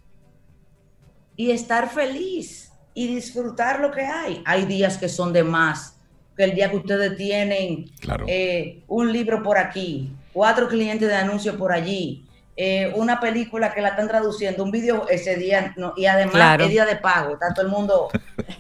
y 1.36 1.52
estar 1.52 1.90
feliz 1.90 2.72
y 2.94 3.08
disfrutar 3.08 3.80
lo 3.80 3.92
que 3.92 4.02
hay. 4.02 4.42
Hay 4.46 4.66
días 4.66 4.98
que 4.98 5.10
son 5.10 5.34
de 5.34 5.44
más, 5.44 5.98
que 6.38 6.44
el 6.46 6.56
día 6.56 6.70
que 6.70 6.78
ustedes 6.78 7.18
tienen 7.18 7.86
Claro. 8.00 8.26
eh, 8.28 8.84
un 8.88 9.12
libro 9.12 9.44
por 9.44 9.58
aquí, 9.58 10.12
cuatro 10.34 10.68
clientes 10.68 11.08
de 11.08 11.16
anuncio 11.16 11.58
por 11.58 11.72
allí, 11.72 12.26
eh, 12.58 12.92
una 12.96 13.20
película 13.20 13.74
que 13.74 13.82
la 13.82 13.90
están 13.90 14.08
traduciendo, 14.08 14.64
un 14.64 14.72
video 14.72 15.08
ese 15.10 15.36
día, 15.38 15.74
no, 15.78 15.94
y 15.96 16.06
además 16.06 16.36
Claro. 16.36 16.64
es 16.66 16.70
día 16.72 16.86
de 16.86 16.98
pago, 16.98 17.34
está 17.34 17.54
todo 17.54 17.66
el 17.66 17.72
mundo, 17.72 18.10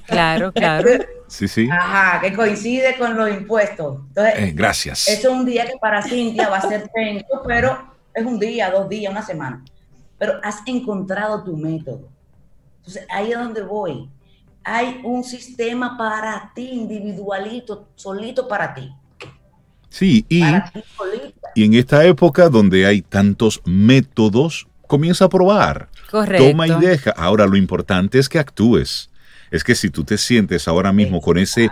Claro, 0.05 0.51
claro. 0.51 0.89
Sí, 1.27 1.47
sí. 1.47 1.69
ajá, 1.71 2.19
que 2.21 2.33
coincide 2.33 2.97
con 2.97 3.15
los 3.17 3.29
impuestos. 3.29 3.99
Entonces, 4.09 4.33
Eh, 4.37 4.51
gracias. 4.53 5.07
eso 5.07 5.29
es 5.29 5.33
un 5.33 5.45
día 5.45 5.65
que 5.65 5.77
para 5.79 6.01
Cintia 6.01 6.49
va 6.49 6.57
a 6.57 6.61
ser 6.61 6.89
tenso, 6.93 7.41
pero 7.47 7.93
es 8.13 8.25
un 8.25 8.37
día, 8.39 8.69
dos 8.71 8.89
días, 8.89 9.11
una 9.11 9.21
semana. 9.25 9.63
Pero 10.17 10.39
has 10.43 10.57
encontrado 10.65 11.43
tu 11.43 11.55
método. 11.55 12.09
Entonces, 12.77 13.05
ahí 13.09 13.31
es 13.31 13.37
donde 13.39 13.61
voy. 13.61 14.09
Hay 14.63 14.99
un 15.03 15.23
sistema 15.23 15.97
para 15.97 16.51
ti, 16.53 16.69
individualito, 16.71 17.87
solito 17.95 18.47
para 18.47 18.73
ti. 18.73 18.93
Sí, 19.89 20.25
y, 20.29 20.41
Para 20.41 20.65
ti 20.71 20.83
solita. 20.95 21.00
Y 21.55 21.65
en 21.65 21.73
esta 21.73 22.05
época 22.05 22.49
donde 22.49 22.85
hay 22.85 23.01
tantos 23.01 23.61
métodos, 23.65 24.67
comienza 24.87 25.25
a 25.25 25.29
probar. 25.29 25.89
Correcto. 26.09 26.49
Toma 26.49 26.67
y 26.67 26.71
deja. 26.79 27.11
Ahora, 27.11 27.47
lo 27.47 27.55
importante 27.55 28.19
es 28.19 28.27
que 28.27 28.39
actúes. 28.39 29.09
Es 29.49 29.63
que 29.63 29.75
si 29.75 29.89
tú 29.89 30.03
te 30.03 30.17
sientes 30.17 30.67
ahora 30.67 30.93
mismo 30.93 31.21
con 31.21 31.37
ese 31.37 31.69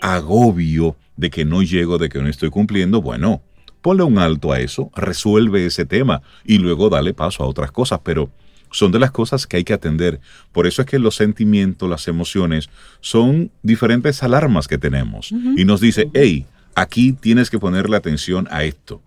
agobio 0.00 0.96
de 1.16 1.30
que 1.30 1.44
no 1.44 1.62
llego, 1.62 1.98
de 1.98 2.08
que 2.08 2.20
no 2.20 2.28
estoy 2.28 2.50
cumpliendo, 2.50 3.02
bueno, 3.02 3.42
ponle 3.82 4.04
un 4.04 4.18
alto 4.18 4.52
a 4.52 4.60
eso, 4.60 4.90
resuelve 4.94 5.66
ese 5.66 5.84
tema 5.84 6.22
y 6.44 6.58
luego 6.58 6.88
dale 6.88 7.14
paso 7.14 7.42
a 7.42 7.46
otras 7.46 7.72
cosas, 7.72 8.00
pero 8.04 8.30
son 8.70 8.92
de 8.92 8.98
las 8.98 9.10
cosas 9.10 9.46
que 9.46 9.56
hay 9.56 9.64
que 9.64 9.72
atender. 9.72 10.20
Por 10.52 10.66
eso 10.66 10.82
es 10.82 10.86
que 10.86 10.98
los 10.98 11.16
sentimientos, 11.16 11.88
las 11.88 12.06
emociones, 12.06 12.68
son 13.00 13.50
diferentes 13.62 14.22
alarmas 14.22 14.68
que 14.68 14.78
tenemos. 14.78 15.32
Y 15.56 15.64
nos 15.64 15.80
dice, 15.80 16.10
hey, 16.14 16.46
aquí 16.74 17.12
tienes 17.12 17.50
que 17.50 17.58
ponerle 17.58 17.96
atención 17.96 18.46
a 18.50 18.64
esto. 18.64 19.02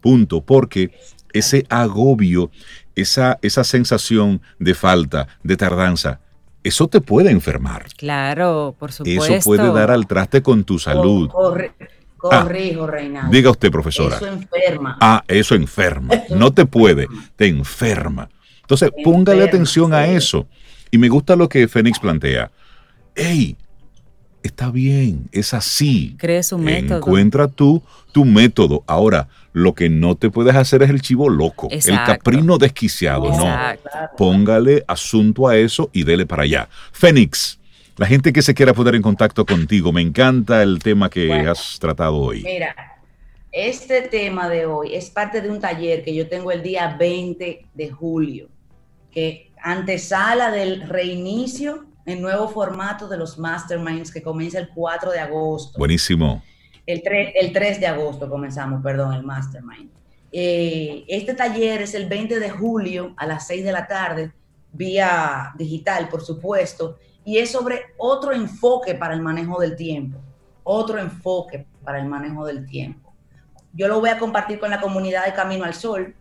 Punto. 0.00 0.40
Porque 0.40 0.90
ese 1.32 1.66
agobio, 1.68 2.50
esa, 2.94 3.38
esa 3.42 3.64
sensación 3.64 4.40
de 4.58 4.74
falta, 4.74 5.28
de 5.42 5.56
tardanza, 5.56 6.20
eso 6.64 6.88
te 6.88 7.00
puede 7.00 7.30
enfermar. 7.30 7.86
Claro, 7.96 8.74
por 8.78 8.92
supuesto. 8.92 9.24
Eso 9.34 9.44
puede 9.44 9.72
dar 9.72 9.90
al 9.90 10.06
traste 10.06 10.42
con 10.42 10.64
tu 10.64 10.78
salud. 10.78 11.28
Corri- 11.30 11.72
corrijo, 12.16 12.86
Reinaldo. 12.86 13.30
Diga 13.30 13.50
usted, 13.50 13.70
profesora. 13.70 14.16
Eso 14.16 14.26
enferma. 14.26 14.98
Ah, 15.00 15.22
eso 15.28 15.54
enferma. 15.54 16.14
No 16.30 16.52
te 16.52 16.66
puede, 16.66 17.06
te 17.36 17.46
enferma. 17.46 18.28
Entonces, 18.62 18.90
póngale 19.04 19.38
Enferma, 19.42 19.44
atención 19.48 19.94
a 19.94 20.06
eso. 20.08 20.46
Y 20.90 20.98
me 20.98 21.08
gusta 21.08 21.36
lo 21.36 21.48
que 21.48 21.68
Fénix 21.68 21.98
plantea. 22.00 22.50
Hey, 23.14 23.56
está 24.42 24.70
bien, 24.70 25.28
es 25.32 25.54
así. 25.54 26.14
Cree 26.18 26.42
su 26.42 26.58
método. 26.58 26.98
Encuentra 26.98 27.48
tú 27.48 27.82
tu 28.12 28.24
método. 28.24 28.82
Ahora, 28.86 29.28
lo 29.52 29.74
que 29.74 29.88
no 29.88 30.14
te 30.16 30.30
puedes 30.30 30.54
hacer 30.56 30.82
es 30.82 30.90
el 30.90 31.00
chivo 31.02 31.28
loco, 31.28 31.68
el 31.70 31.96
caprino 32.04 32.58
desquiciado. 32.58 33.28
No, 33.30 33.44
Exacto. 33.46 33.88
póngale 34.16 34.84
asunto 34.86 35.48
a 35.48 35.56
eso 35.56 35.90
y 35.92 36.04
dele 36.04 36.26
para 36.26 36.44
allá. 36.44 36.68
Fénix, 36.92 37.58
la 37.96 38.06
gente 38.06 38.32
que 38.32 38.42
se 38.42 38.54
quiera 38.54 38.72
poner 38.74 38.94
en 38.94 39.02
contacto 39.02 39.44
contigo, 39.44 39.92
me 39.92 40.00
encanta 40.00 40.62
el 40.62 40.78
tema 40.78 41.10
que 41.10 41.26
Bueno. 41.26 41.50
has 41.50 41.78
tratado 41.80 42.16
hoy. 42.16 42.42
Mira, 42.42 42.74
este 43.52 44.02
tema 44.02 44.48
de 44.48 44.66
hoy 44.66 44.94
es 44.94 45.10
parte 45.10 45.40
de 45.40 45.50
un 45.50 45.60
taller 45.60 46.04
que 46.04 46.14
yo 46.14 46.28
tengo 46.28 46.52
el 46.52 46.62
día 46.62 46.96
20 46.98 47.66
de 47.74 47.90
julio, 47.90 48.48
que 49.10 49.50
antesala 49.62 50.50
del 50.52 50.88
reinicio 50.88 51.86
el 52.08 52.20
nuevo 52.22 52.48
formato 52.48 53.06
de 53.06 53.16
los 53.16 53.38
masterminds 53.38 54.10
que 54.10 54.22
comienza 54.22 54.58
el 54.58 54.70
4 54.70 55.10
de 55.10 55.20
agosto. 55.20 55.78
Buenísimo. 55.78 56.42
El 56.86 57.02
3, 57.02 57.34
el 57.34 57.52
3 57.52 57.80
de 57.80 57.86
agosto 57.86 58.30
comenzamos, 58.30 58.82
perdón, 58.82 59.12
el 59.12 59.22
mastermind. 59.22 59.90
Eh, 60.32 61.04
este 61.06 61.34
taller 61.34 61.82
es 61.82 61.94
el 61.94 62.08
20 62.08 62.40
de 62.40 62.50
julio 62.50 63.14
a 63.16 63.26
las 63.26 63.46
6 63.46 63.64
de 63.64 63.72
la 63.72 63.86
tarde, 63.86 64.32
vía 64.72 65.52
digital, 65.58 66.08
por 66.08 66.22
supuesto, 66.22 66.96
y 67.24 67.38
es 67.38 67.50
sobre 67.50 67.82
otro 67.98 68.32
enfoque 68.32 68.94
para 68.94 69.12
el 69.12 69.20
manejo 69.20 69.60
del 69.60 69.76
tiempo, 69.76 70.18
otro 70.64 70.98
enfoque 70.98 71.66
para 71.84 71.98
el 71.98 72.06
manejo 72.06 72.46
del 72.46 72.64
tiempo. 72.66 73.12
Yo 73.74 73.86
lo 73.86 74.00
voy 74.00 74.08
a 74.08 74.18
compartir 74.18 74.58
con 74.58 74.70
la 74.70 74.80
comunidad 74.80 75.26
de 75.26 75.34
Camino 75.34 75.64
al 75.64 75.74
Sol 75.74 76.14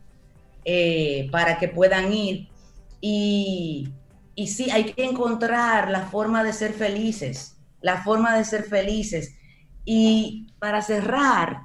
eh, 0.66 1.30
para 1.32 1.58
que 1.58 1.70
puedan 1.70 2.12
ir 2.12 2.50
y, 3.00 3.90
y 4.38 4.46
sí, 4.46 4.70
hay 4.70 4.94
que 4.94 5.04
encontrar 5.04 5.90
la 5.90 6.02
forma 6.02 6.44
de 6.44 6.54
ser 6.54 6.72
felices, 6.72 7.58
la 7.82 8.04
forma 8.04 8.38
de 8.38 8.46
ser 8.46 8.66
felices. 8.66 9.36
Y 9.84 10.54
para 10.60 10.84
cerrar, 10.84 11.64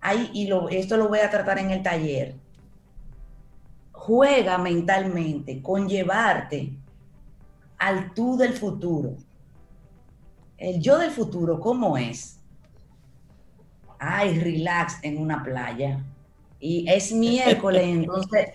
ahí, 0.00 0.30
y 0.32 0.46
lo, 0.46 0.70
esto 0.70 0.96
lo 0.96 1.08
voy 1.08 1.18
a 1.18 1.28
tratar 1.28 1.58
en 1.58 1.70
el 1.70 1.82
taller, 1.82 2.34
juega 3.92 4.56
mentalmente 4.56 5.60
con 5.60 5.86
llevarte 5.86 6.72
al 7.76 8.14
tú 8.14 8.38
del 8.38 8.54
futuro. 8.54 9.18
El 10.56 10.80
yo 10.80 10.96
del 10.96 11.10
futuro, 11.10 11.60
¿cómo 11.60 11.98
es? 11.98 12.40
Ay, 13.98 14.38
relax 14.38 14.96
en 15.02 15.18
una 15.18 15.44
playa. 15.44 16.02
Y 16.58 16.86
es 16.88 17.12
miércoles, 17.12 17.82
entonces 17.86 18.48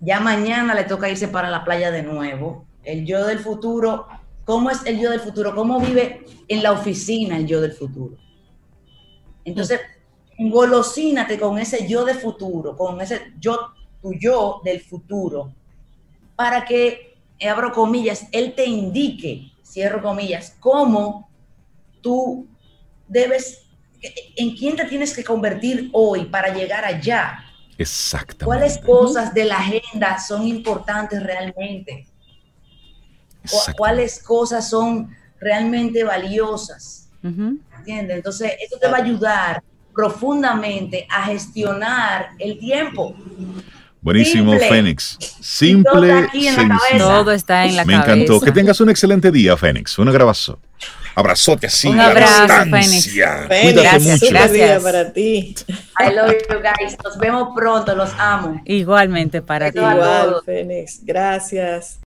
ya 0.00 0.20
mañana 0.20 0.74
le 0.74 0.84
toca 0.84 1.10
irse 1.10 1.28
para 1.28 1.50
la 1.50 1.64
playa 1.64 1.90
de 1.90 2.02
nuevo. 2.02 2.69
El 2.82 3.04
yo 3.06 3.26
del 3.26 3.38
futuro, 3.38 4.06
¿cómo 4.44 4.70
es 4.70 4.84
el 4.86 4.98
yo 4.98 5.10
del 5.10 5.20
futuro? 5.20 5.54
¿Cómo 5.54 5.80
vive 5.80 6.24
en 6.48 6.62
la 6.62 6.72
oficina 6.72 7.36
el 7.36 7.46
yo 7.46 7.60
del 7.60 7.72
futuro? 7.72 8.16
Entonces, 9.44 9.80
engolosínate 10.38 11.38
con 11.38 11.58
ese 11.58 11.86
yo 11.86 12.04
del 12.04 12.16
futuro, 12.16 12.76
con 12.76 13.00
ese 13.00 13.32
yo, 13.38 13.72
tu 14.00 14.14
yo 14.14 14.60
del 14.64 14.80
futuro, 14.80 15.52
para 16.36 16.64
que, 16.64 17.18
abro 17.46 17.72
comillas, 17.72 18.26
él 18.32 18.54
te 18.54 18.64
indique, 18.64 19.52
cierro 19.62 20.00
comillas, 20.00 20.56
cómo 20.58 21.28
tú 22.00 22.48
debes, 23.06 23.66
en 24.36 24.56
quién 24.56 24.76
te 24.76 24.84
tienes 24.86 25.14
que 25.14 25.22
convertir 25.22 25.90
hoy 25.92 26.24
para 26.24 26.54
llegar 26.54 26.84
allá. 26.84 27.44
Exactamente. 27.76 28.44
¿Cuáles 28.44 28.78
cosas 28.78 29.34
de 29.34 29.44
la 29.44 29.58
agenda 29.58 30.18
son 30.18 30.46
importantes 30.46 31.22
realmente? 31.22 32.06
¿Cuáles 33.76 34.22
cosas 34.22 34.68
son 34.68 35.14
realmente 35.40 36.04
valiosas? 36.04 37.08
¿Entiendes? 37.22 38.16
Entonces, 38.16 38.52
esto 38.62 38.78
te 38.78 38.88
va 38.88 38.98
a 38.98 39.02
ayudar 39.02 39.62
profundamente 39.94 41.06
a 41.10 41.24
gestionar 41.24 42.30
el 42.38 42.58
tiempo. 42.58 43.14
Buenísimo, 44.02 44.58
Fénix. 44.58 45.18
Simple, 45.40 46.28
Todo 46.96 47.32
está 47.32 47.66
en 47.66 47.76
la 47.76 47.84
Me 47.84 47.94
cabeza. 47.94 48.12
encantó. 48.12 48.40
Que 48.40 48.52
tengas 48.52 48.80
un 48.80 48.88
excelente 48.88 49.30
día, 49.30 49.56
Fénix. 49.56 49.98
Un 49.98 50.08
abrazo. 50.08 50.58
Abrazote 51.14 51.66
así. 51.66 51.88
Un 51.88 52.00
a 52.00 52.06
abrazo, 52.06 52.42
distancia. 52.64 53.46
Fénix. 53.48 53.62
Cuídate 53.62 53.82
Gracias, 53.82 54.20
mucho. 54.22 54.26
gracias. 54.32 54.52
día 54.52 54.80
para 54.80 55.12
ti. 55.12 55.54
I 55.98 56.14
love 56.14 56.32
you 56.48 56.56
guys. 56.60 56.96
Nos 57.04 57.18
vemos 57.18 57.48
pronto. 57.54 57.94
Los 57.94 58.10
amo. 58.16 58.62
Igualmente 58.64 59.42
para 59.42 59.70
ti. 59.70 59.78
Igual, 59.78 59.98
todos. 60.30 60.44
Fénix. 60.46 61.00
Gracias. 61.04 61.98